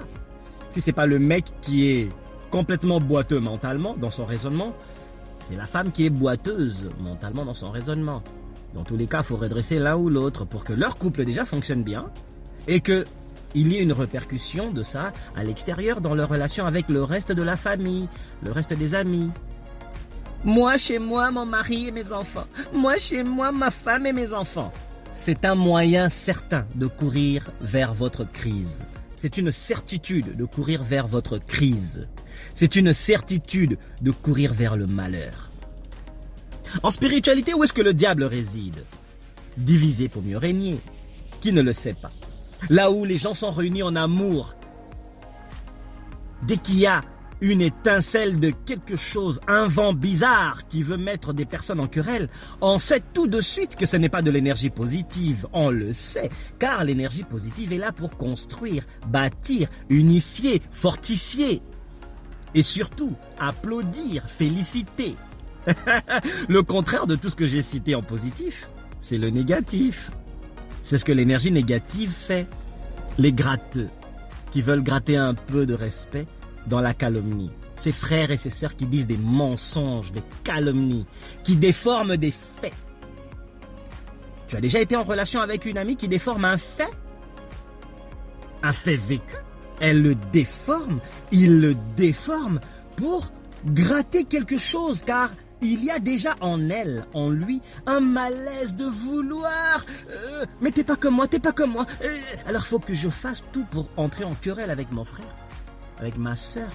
Si 0.69 0.79
c'est 0.79 0.93
pas 0.93 1.07
le 1.07 1.17
mec 1.17 1.45
qui 1.61 1.87
est 1.89 2.09
complètement 2.51 2.99
boiteux 2.99 3.39
mentalement 3.39 3.95
dans 3.97 4.11
son 4.11 4.25
raisonnement, 4.25 4.75
c'est 5.39 5.55
la 5.55 5.65
femme 5.65 5.91
qui 5.91 6.05
est 6.05 6.11
boiteuse 6.11 6.89
mentalement 6.99 7.43
dans 7.43 7.55
son 7.55 7.71
raisonnement. 7.71 8.21
Dans 8.75 8.83
tous 8.83 8.97
les 8.97 9.07
cas, 9.07 9.21
il 9.21 9.25
faut 9.25 9.37
redresser 9.37 9.79
l'un 9.79 9.97
ou 9.97 10.09
l'autre 10.09 10.45
pour 10.45 10.63
que 10.63 10.73
leur 10.73 10.99
couple 10.99 11.25
déjà 11.25 11.43
fonctionne 11.43 11.81
bien 11.81 12.11
et 12.69 12.79
que 12.79 13.05
il 13.55 13.73
y 13.73 13.77
ait 13.77 13.83
une 13.83 13.93
répercussion 13.93 14.71
de 14.71 14.83
ça 14.83 15.11
à 15.35 15.43
l'extérieur 15.43 15.99
dans 15.99 16.15
leur 16.15 16.29
relation 16.29 16.65
avec 16.65 16.87
le 16.87 17.03
reste 17.03 17.33
de 17.33 17.41
la 17.41 17.57
famille, 17.57 18.07
le 18.43 18.51
reste 18.51 18.73
des 18.73 18.95
amis. 18.95 19.29
Moi 20.45 20.77
chez 20.77 20.99
moi, 20.99 21.31
mon 21.31 21.45
mari 21.45 21.87
et 21.87 21.91
mes 21.91 22.13
enfants. 22.13 22.47
Moi 22.73 22.97
chez 22.97 23.23
moi, 23.23 23.51
ma 23.51 23.71
femme 23.71 24.05
et 24.05 24.13
mes 24.13 24.31
enfants 24.31 24.71
c'est 25.11 25.43
un 25.45 25.55
moyen 25.55 26.09
certain 26.09 26.65
de 26.75 26.87
courir 26.87 27.51
vers 27.61 27.93
votre 27.93 28.23
crise. 28.23 28.83
C'est 29.15 29.37
une 29.37 29.51
certitude 29.51 30.37
de 30.37 30.45
courir 30.45 30.83
vers 30.83 31.07
votre 31.07 31.37
crise. 31.39 32.07
C'est 32.53 32.75
une 32.75 32.93
certitude 32.93 33.77
de 34.01 34.11
courir 34.11 34.53
vers 34.53 34.77
le 34.77 34.87
malheur. 34.87 35.49
En 36.83 36.91
spiritualité, 36.91 37.53
où 37.53 37.63
est-ce 37.63 37.73
que 37.73 37.81
le 37.81 37.93
diable 37.93 38.23
réside? 38.23 38.83
Divisé 39.57 40.07
pour 40.07 40.21
mieux 40.21 40.37
régner. 40.37 40.79
Qui 41.41 41.51
ne 41.51 41.61
le 41.61 41.73
sait 41.73 41.95
pas? 41.95 42.11
Là 42.69 42.91
où 42.91 43.05
les 43.05 43.17
gens 43.17 43.33
sont 43.33 43.51
réunis 43.51 43.83
en 43.83 43.95
amour. 43.95 44.55
Dès 46.43 46.57
qu'il 46.57 46.79
y 46.79 46.87
a 46.87 47.03
une 47.41 47.61
étincelle 47.61 48.39
de 48.39 48.49
quelque 48.49 48.95
chose, 48.95 49.39
un 49.47 49.67
vent 49.67 49.93
bizarre 49.93 50.67
qui 50.67 50.83
veut 50.83 50.97
mettre 50.97 51.33
des 51.33 51.45
personnes 51.45 51.79
en 51.79 51.87
querelle, 51.87 52.29
on 52.61 52.79
sait 52.79 53.01
tout 53.13 53.27
de 53.27 53.41
suite 53.41 53.75
que 53.75 53.85
ce 53.85 53.97
n'est 53.97 54.09
pas 54.09 54.21
de 54.21 54.31
l'énergie 54.31 54.69
positive. 54.69 55.47
On 55.53 55.69
le 55.69 55.93
sait, 55.93 56.29
car 56.59 56.83
l'énergie 56.83 57.23
positive 57.23 57.71
est 57.73 57.77
là 57.77 57.91
pour 57.91 58.17
construire, 58.17 58.83
bâtir, 59.07 59.69
unifier, 59.89 60.61
fortifier. 60.71 61.61
Et 62.55 62.63
surtout, 62.63 63.15
applaudir, 63.39 64.25
féliciter. 64.27 65.15
le 66.49 66.63
contraire 66.63 67.07
de 67.07 67.15
tout 67.15 67.29
ce 67.29 67.35
que 67.35 67.47
j'ai 67.47 67.61
cité 67.61 67.95
en 67.95 68.01
positif, 68.01 68.69
c'est 68.99 69.17
le 69.17 69.29
négatif. 69.29 70.11
C'est 70.81 70.97
ce 70.97 71.05
que 71.05 71.11
l'énergie 71.11 71.51
négative 71.51 72.11
fait. 72.11 72.47
Les 73.17 73.33
gratteux, 73.33 73.89
qui 74.51 74.61
veulent 74.61 74.83
gratter 74.83 75.17
un 75.17 75.33
peu 75.33 75.65
de 75.65 75.73
respect, 75.73 76.25
dans 76.67 76.81
la 76.81 76.93
calomnie. 76.93 77.51
Ses 77.75 77.91
frères 77.91 78.31
et 78.31 78.37
ses 78.37 78.49
sœurs 78.49 78.75
qui 78.75 78.85
disent 78.85 79.07
des 79.07 79.17
mensonges, 79.17 80.11
des 80.11 80.23
calomnies, 80.43 81.05
qui 81.43 81.55
déforment 81.55 82.17
des 82.17 82.31
faits. 82.31 82.73
Tu 84.47 84.55
as 84.55 84.61
déjà 84.61 84.79
été 84.79 84.95
en 84.95 85.03
relation 85.03 85.41
avec 85.41 85.65
une 85.65 85.77
amie 85.77 85.95
qui 85.95 86.07
déforme 86.07 86.45
un 86.45 86.57
fait? 86.57 86.89
Un 88.63 88.73
fait 88.73 88.97
vécu? 88.97 89.35
Elle 89.79 90.01
le 90.01 90.15
déforme, 90.15 90.99
il 91.31 91.61
le 91.61 91.75
déforme 91.95 92.59
pour 92.97 93.31
gratter 93.65 94.25
quelque 94.25 94.57
chose 94.57 95.01
car 95.05 95.29
il 95.61 95.83
y 95.83 95.91
a 95.91 95.99
déjà 95.99 96.35
en 96.41 96.69
elle, 96.69 97.05
en 97.13 97.29
lui, 97.29 97.61
un 97.85 97.99
malaise 97.99 98.75
de 98.75 98.85
vouloir. 98.85 99.85
Euh, 100.09 100.45
mais 100.61 100.71
t'es 100.71 100.83
pas 100.83 100.95
comme 100.95 101.15
moi, 101.15 101.27
t'es 101.27 101.39
pas 101.39 101.51
comme 101.51 101.71
moi. 101.71 101.85
Euh, 102.03 102.17
alors 102.47 102.65
faut 102.65 102.79
que 102.79 102.93
je 102.93 103.09
fasse 103.09 103.43
tout 103.51 103.65
pour 103.65 103.89
entrer 103.97 104.23
en 104.23 104.33
querelle 104.35 104.71
avec 104.71 104.91
mon 104.91 105.03
frère, 105.03 105.35
avec 105.99 106.17
ma 106.17 106.35
soeur, 106.35 106.69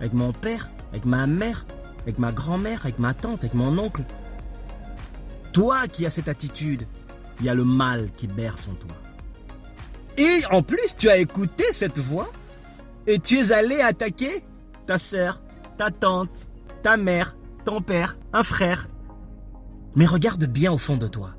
avec 0.00 0.12
mon 0.12 0.32
père, 0.32 0.70
avec 0.92 1.04
ma 1.04 1.26
mère, 1.26 1.66
avec 2.02 2.18
ma 2.18 2.32
grand-mère, 2.32 2.80
avec 2.82 2.98
ma 2.98 3.14
tante, 3.14 3.40
avec 3.40 3.54
mon 3.54 3.76
oncle. 3.78 4.02
Toi 5.52 5.86
qui 5.88 6.06
as 6.06 6.10
cette 6.10 6.28
attitude, 6.28 6.86
il 7.40 7.46
y 7.46 7.48
a 7.48 7.54
le 7.54 7.64
mal 7.64 8.10
qui 8.16 8.26
berce 8.26 8.68
en 8.68 8.74
toi. 8.74 8.96
Et 10.18 10.40
en 10.50 10.62
plus, 10.62 10.94
tu 10.96 11.08
as 11.08 11.18
écouté 11.18 11.64
cette 11.72 11.98
voix 11.98 12.30
et 13.06 13.18
tu 13.18 13.38
es 13.38 13.52
allé 13.52 13.80
attaquer 13.80 14.44
ta 14.86 14.98
sœur, 14.98 15.40
ta 15.76 15.90
tante, 15.90 16.50
ta 16.82 16.96
mère, 16.96 17.36
ton 17.66 17.82
père, 17.82 18.16
un 18.32 18.44
frère. 18.44 18.88
Mais 19.96 20.06
regarde 20.06 20.44
bien 20.44 20.72
au 20.72 20.78
fond 20.78 20.96
de 20.96 21.08
toi. 21.08 21.34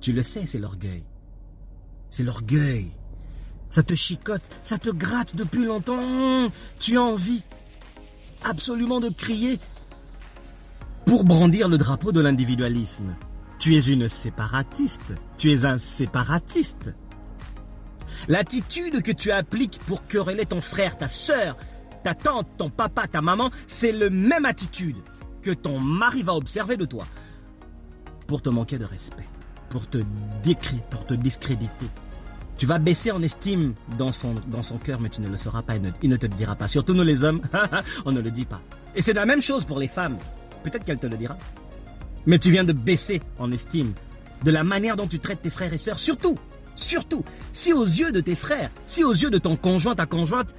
Tu 0.00 0.12
le 0.12 0.24
sais, 0.24 0.44
c'est 0.44 0.58
l'orgueil. 0.58 1.04
C'est 2.10 2.24
l'orgueil. 2.24 2.90
Ça 3.70 3.84
te 3.84 3.94
chicote, 3.94 4.42
ça 4.62 4.78
te 4.78 4.90
gratte 4.90 5.36
depuis 5.36 5.64
longtemps. 5.64 6.50
Tu 6.80 6.96
as 6.96 7.02
envie 7.02 7.42
absolument 8.44 8.98
de 8.98 9.08
crier 9.08 9.60
pour 11.06 11.24
brandir 11.24 11.68
le 11.68 11.78
drapeau 11.78 12.10
de 12.10 12.20
l'individualisme. 12.20 13.14
Tu 13.60 13.76
es 13.76 13.86
une 13.86 14.08
séparatiste. 14.08 15.14
Tu 15.36 15.52
es 15.52 15.64
un 15.64 15.78
séparatiste. 15.78 16.92
L'attitude 18.26 19.02
que 19.02 19.12
tu 19.12 19.30
appliques 19.30 19.78
pour 19.86 20.06
quereller 20.08 20.44
ton 20.44 20.60
frère, 20.60 20.98
ta 20.98 21.08
sœur, 21.08 21.56
ta 22.02 22.14
tante, 22.14 22.48
ton 22.58 22.68
papa, 22.68 23.06
ta 23.06 23.20
maman, 23.20 23.50
c'est 23.68 23.92
la 23.92 24.10
même 24.10 24.44
attitude 24.44 24.96
que 25.48 25.54
ton 25.54 25.80
mari 25.80 26.22
va 26.22 26.34
observer 26.34 26.76
de 26.76 26.84
toi 26.84 27.06
pour 28.26 28.42
te 28.42 28.50
manquer 28.50 28.76
de 28.76 28.84
respect, 28.84 29.24
pour 29.70 29.88
te 29.88 29.96
décrire, 30.42 30.82
pour 30.90 31.06
te 31.06 31.14
discréditer. 31.14 31.86
Tu 32.58 32.66
vas 32.66 32.78
baisser 32.78 33.12
en 33.12 33.22
estime 33.22 33.72
dans 33.96 34.12
son, 34.12 34.34
dans 34.48 34.62
son 34.62 34.76
cœur, 34.76 35.00
mais 35.00 35.08
tu 35.08 35.22
ne 35.22 35.28
le 35.28 35.38
sauras 35.38 35.62
pas, 35.62 35.76
il 35.76 35.80
ne, 35.82 35.90
il 36.02 36.10
ne 36.10 36.16
te 36.16 36.26
le 36.26 36.34
dira 36.34 36.54
pas. 36.54 36.68
Surtout 36.68 36.92
nous 36.92 37.02
les 37.02 37.24
hommes, 37.24 37.40
on 38.04 38.12
ne 38.12 38.20
le 38.20 38.30
dit 38.30 38.44
pas. 38.44 38.60
Et 38.94 39.00
c'est 39.00 39.14
la 39.14 39.24
même 39.24 39.40
chose 39.40 39.64
pour 39.64 39.78
les 39.78 39.88
femmes. 39.88 40.18
Peut-être 40.64 40.84
qu'elle 40.84 40.98
te 40.98 41.06
le 41.06 41.16
dira. 41.16 41.38
Mais 42.26 42.38
tu 42.38 42.50
viens 42.50 42.64
de 42.64 42.74
baisser 42.74 43.22
en 43.38 43.50
estime 43.50 43.94
de 44.44 44.50
la 44.50 44.64
manière 44.64 44.96
dont 44.96 45.06
tu 45.06 45.18
traites 45.18 45.40
tes 45.40 45.50
frères 45.50 45.72
et 45.72 45.78
sœurs. 45.78 45.98
Surtout, 45.98 46.36
surtout, 46.74 47.24
si 47.54 47.72
aux 47.72 47.86
yeux 47.86 48.12
de 48.12 48.20
tes 48.20 48.34
frères, 48.34 48.70
si 48.86 49.02
aux 49.02 49.14
yeux 49.14 49.30
de 49.30 49.38
ton 49.38 49.56
conjoint, 49.56 49.94
ta 49.94 50.04
conjointe, 50.04 50.54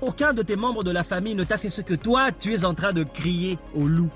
aucun 0.00 0.32
de 0.32 0.42
tes 0.42 0.56
membres 0.56 0.84
de 0.84 0.90
la 0.90 1.04
famille 1.04 1.34
ne 1.34 1.44
t'a 1.44 1.58
fait 1.58 1.70
ce 1.70 1.80
que 1.80 1.94
toi, 1.94 2.30
tu 2.32 2.54
es 2.54 2.64
en 2.64 2.74
train 2.74 2.92
de 2.92 3.02
crier 3.02 3.58
au 3.74 3.86
loup. 3.86 4.10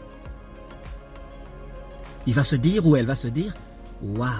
Il 2.26 2.34
va 2.34 2.44
se 2.44 2.56
dire 2.56 2.86
ou 2.86 2.96
elle 2.96 3.06
va 3.06 3.16
se 3.16 3.28
dire, 3.28 3.52
waouh, 4.02 4.30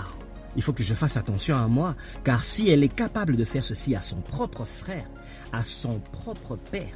il 0.54 0.62
faut 0.62 0.72
que 0.72 0.82
je 0.82 0.94
fasse 0.94 1.16
attention 1.16 1.56
à 1.56 1.66
moi, 1.66 1.94
car 2.24 2.44
si 2.44 2.70
elle 2.70 2.84
est 2.84 2.94
capable 2.94 3.36
de 3.36 3.44
faire 3.44 3.64
ceci 3.64 3.94
à 3.94 4.02
son 4.02 4.20
propre 4.20 4.64
frère, 4.64 5.06
à 5.52 5.64
son 5.64 5.98
propre 6.12 6.56
père, 6.56 6.94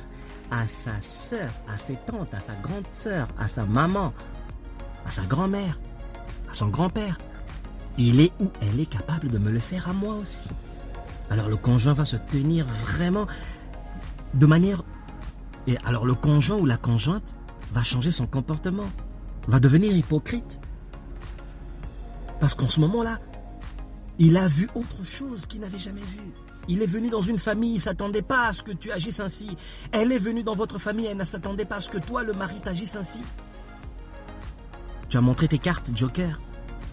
à 0.51 0.67
sa 0.69 1.01
sœur, 1.01 1.51
à 1.69 1.79
ses 1.79 1.97
tantes, 2.07 2.33
à 2.33 2.41
sa 2.41 2.55
grande 2.55 2.91
sœur, 2.91 3.27
à 3.39 3.49
sa 3.49 3.65
maman, 3.65 4.13
à 5.07 5.11
sa 5.11 5.23
grand-mère, 5.23 5.79
à 6.51 6.55
son 6.55 6.69
grand-père, 6.69 7.19
il 7.99 8.21
est 8.21 8.33
ou 8.41 8.51
elle 8.61 8.79
est 8.79 8.87
capable 8.87 9.29
de 9.29 9.39
me 9.39 9.51
le 9.51 9.59
faire 9.59 9.89
à 9.89 9.93
moi 9.93 10.15
aussi. 10.17 10.49
Alors 11.31 11.49
le 11.49 11.57
conjoint 11.57 11.95
va 11.95 12.05
se 12.05 12.17
tenir 12.17 12.67
vraiment 12.67 13.27
de 14.37 14.47
manière... 14.47 14.83
Et 15.67 15.77
alors 15.85 16.07
le 16.07 16.15
conjoint 16.15 16.59
ou 16.59 16.67
la 16.67 16.77
conjointe 16.77 17.35
va 17.73 17.83
changer 17.83 18.13
son 18.13 18.27
comportement, 18.27 18.89
va 19.49 19.59
devenir 19.59 19.91
hypocrite. 19.91 20.61
Parce 22.39 22.55
qu'en 22.55 22.69
ce 22.69 22.81
moment-là, 22.81 23.19
il 24.19 24.37
a 24.37 24.47
vu 24.47 24.69
autre 24.75 25.05
chose 25.05 25.47
qu'il 25.47 25.61
n'avait 25.61 25.79
jamais 25.79 26.03
vu. 26.03 26.21
Il 26.69 26.83
est 26.83 26.87
venu 26.87 27.11
dans 27.11 27.23
une 27.23 27.39
famille, 27.39 27.73
il 27.73 27.77
ne 27.77 27.81
s'attendait 27.81 28.23
pas 28.23 28.47
à 28.49 28.53
ce 28.53 28.63
que 28.63 28.73
tu 28.73 28.93
agisses 28.93 29.21
ainsi. 29.21 29.57
Elle 29.93 30.13
est 30.13 30.19
venue 30.19 30.43
dans 30.43 30.55
votre 30.55 30.79
famille, 30.79 31.07
elle 31.07 31.17
ne 31.17 31.25
s'attendait 31.25 31.65
pas 31.65 31.77
à 31.77 31.81
ce 31.81 31.91
que 31.91 31.99
toi, 31.99 32.23
le 32.23 32.33
mari, 32.33 32.61
t'agisses 32.63 32.97
ainsi. 32.97 33.21
Tu 35.09 35.17
as 35.17 35.21
montré 35.21 35.49
tes 35.49 35.59
cartes 35.59 35.91
Joker 35.95 36.41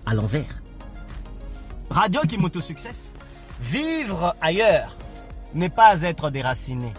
à 0.05 0.13
l'envers. 0.13 0.61
Radio 1.89 2.21
qui 2.21 2.39
succès. 2.61 3.13
Vivre 3.61 4.35
ailleurs 4.41 4.97
n'est 5.53 5.69
pas 5.69 6.01
être 6.01 6.29
déraciné. 6.29 6.91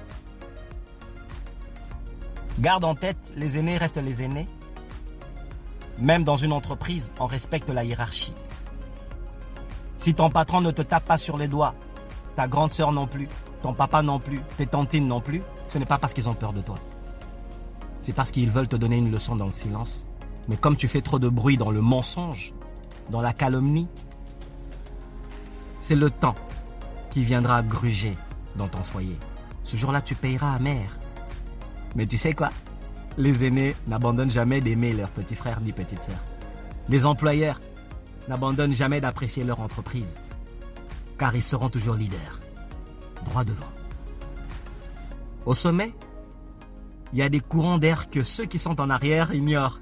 Garde 2.60 2.84
en 2.84 2.94
tête, 2.94 3.32
les 3.36 3.58
aînés 3.58 3.76
restent 3.76 3.96
les 3.96 4.22
aînés. 4.22 4.48
Même 5.98 6.24
dans 6.24 6.36
une 6.36 6.52
entreprise, 6.52 7.12
on 7.18 7.26
respecte 7.26 7.68
la 7.70 7.84
hiérarchie. 7.84 8.34
Si 9.96 10.14
ton 10.14 10.30
patron 10.30 10.60
ne 10.60 10.70
te 10.70 10.82
tape 10.82 11.04
pas 11.04 11.18
sur 11.18 11.36
les 11.36 11.48
doigts, 11.48 11.74
ta 12.36 12.48
grande 12.48 12.72
sœur 12.72 12.92
non 12.92 13.06
plus, 13.06 13.28
ton 13.62 13.74
papa 13.74 14.02
non 14.02 14.18
plus, 14.18 14.40
tes 14.56 14.66
tantines 14.66 15.06
non 15.06 15.20
plus, 15.20 15.42
ce 15.66 15.78
n'est 15.78 15.86
pas 15.86 15.98
parce 15.98 16.12
qu'ils 16.14 16.28
ont 16.28 16.34
peur 16.34 16.52
de 16.52 16.60
toi. 16.60 16.76
C'est 18.00 18.12
parce 18.12 18.30
qu'ils 18.30 18.50
veulent 18.50 18.68
te 18.68 18.76
donner 18.76 18.96
une 18.96 19.10
leçon 19.10 19.36
dans 19.36 19.46
le 19.46 19.52
silence. 19.52 20.06
Mais 20.48 20.56
comme 20.56 20.76
tu 20.76 20.88
fais 20.88 21.00
trop 21.00 21.18
de 21.18 21.28
bruit 21.28 21.56
dans 21.56 21.70
le 21.70 21.80
mensonge, 21.80 22.52
dans 23.10 23.20
la 23.20 23.32
calomnie, 23.32 23.88
c'est 25.80 25.94
le 25.94 26.10
temps 26.10 26.34
qui 27.10 27.24
viendra 27.24 27.62
gruger 27.62 28.16
dans 28.56 28.68
ton 28.68 28.82
foyer. 28.82 29.18
Ce 29.62 29.76
jour-là, 29.76 30.02
tu 30.02 30.14
payeras 30.14 30.52
amer. 30.54 30.98
Mais 31.94 32.06
tu 32.06 32.18
sais 32.18 32.32
quoi? 32.32 32.50
Les 33.16 33.44
aînés 33.44 33.76
n'abandonnent 33.86 34.30
jamais 34.30 34.60
d'aimer 34.60 34.92
leurs 34.92 35.10
petits 35.10 35.36
frères 35.36 35.60
ni 35.60 35.72
petites 35.72 36.02
sœurs. 36.02 36.24
Les 36.88 37.06
employeurs 37.06 37.60
n'abandonnent 38.28 38.74
jamais 38.74 39.00
d'apprécier 39.00 39.44
leur 39.44 39.60
entreprise, 39.60 40.16
car 41.18 41.34
ils 41.36 41.42
seront 41.42 41.70
toujours 41.70 41.94
leaders, 41.94 42.40
droit 43.24 43.44
devant. 43.44 43.72
Au 45.46 45.54
sommet, 45.54 45.94
il 47.12 47.18
y 47.18 47.22
a 47.22 47.28
des 47.28 47.40
courants 47.40 47.78
d'air 47.78 48.10
que 48.10 48.24
ceux 48.24 48.46
qui 48.46 48.58
sont 48.58 48.80
en 48.80 48.90
arrière 48.90 49.32
ignorent. 49.32 49.80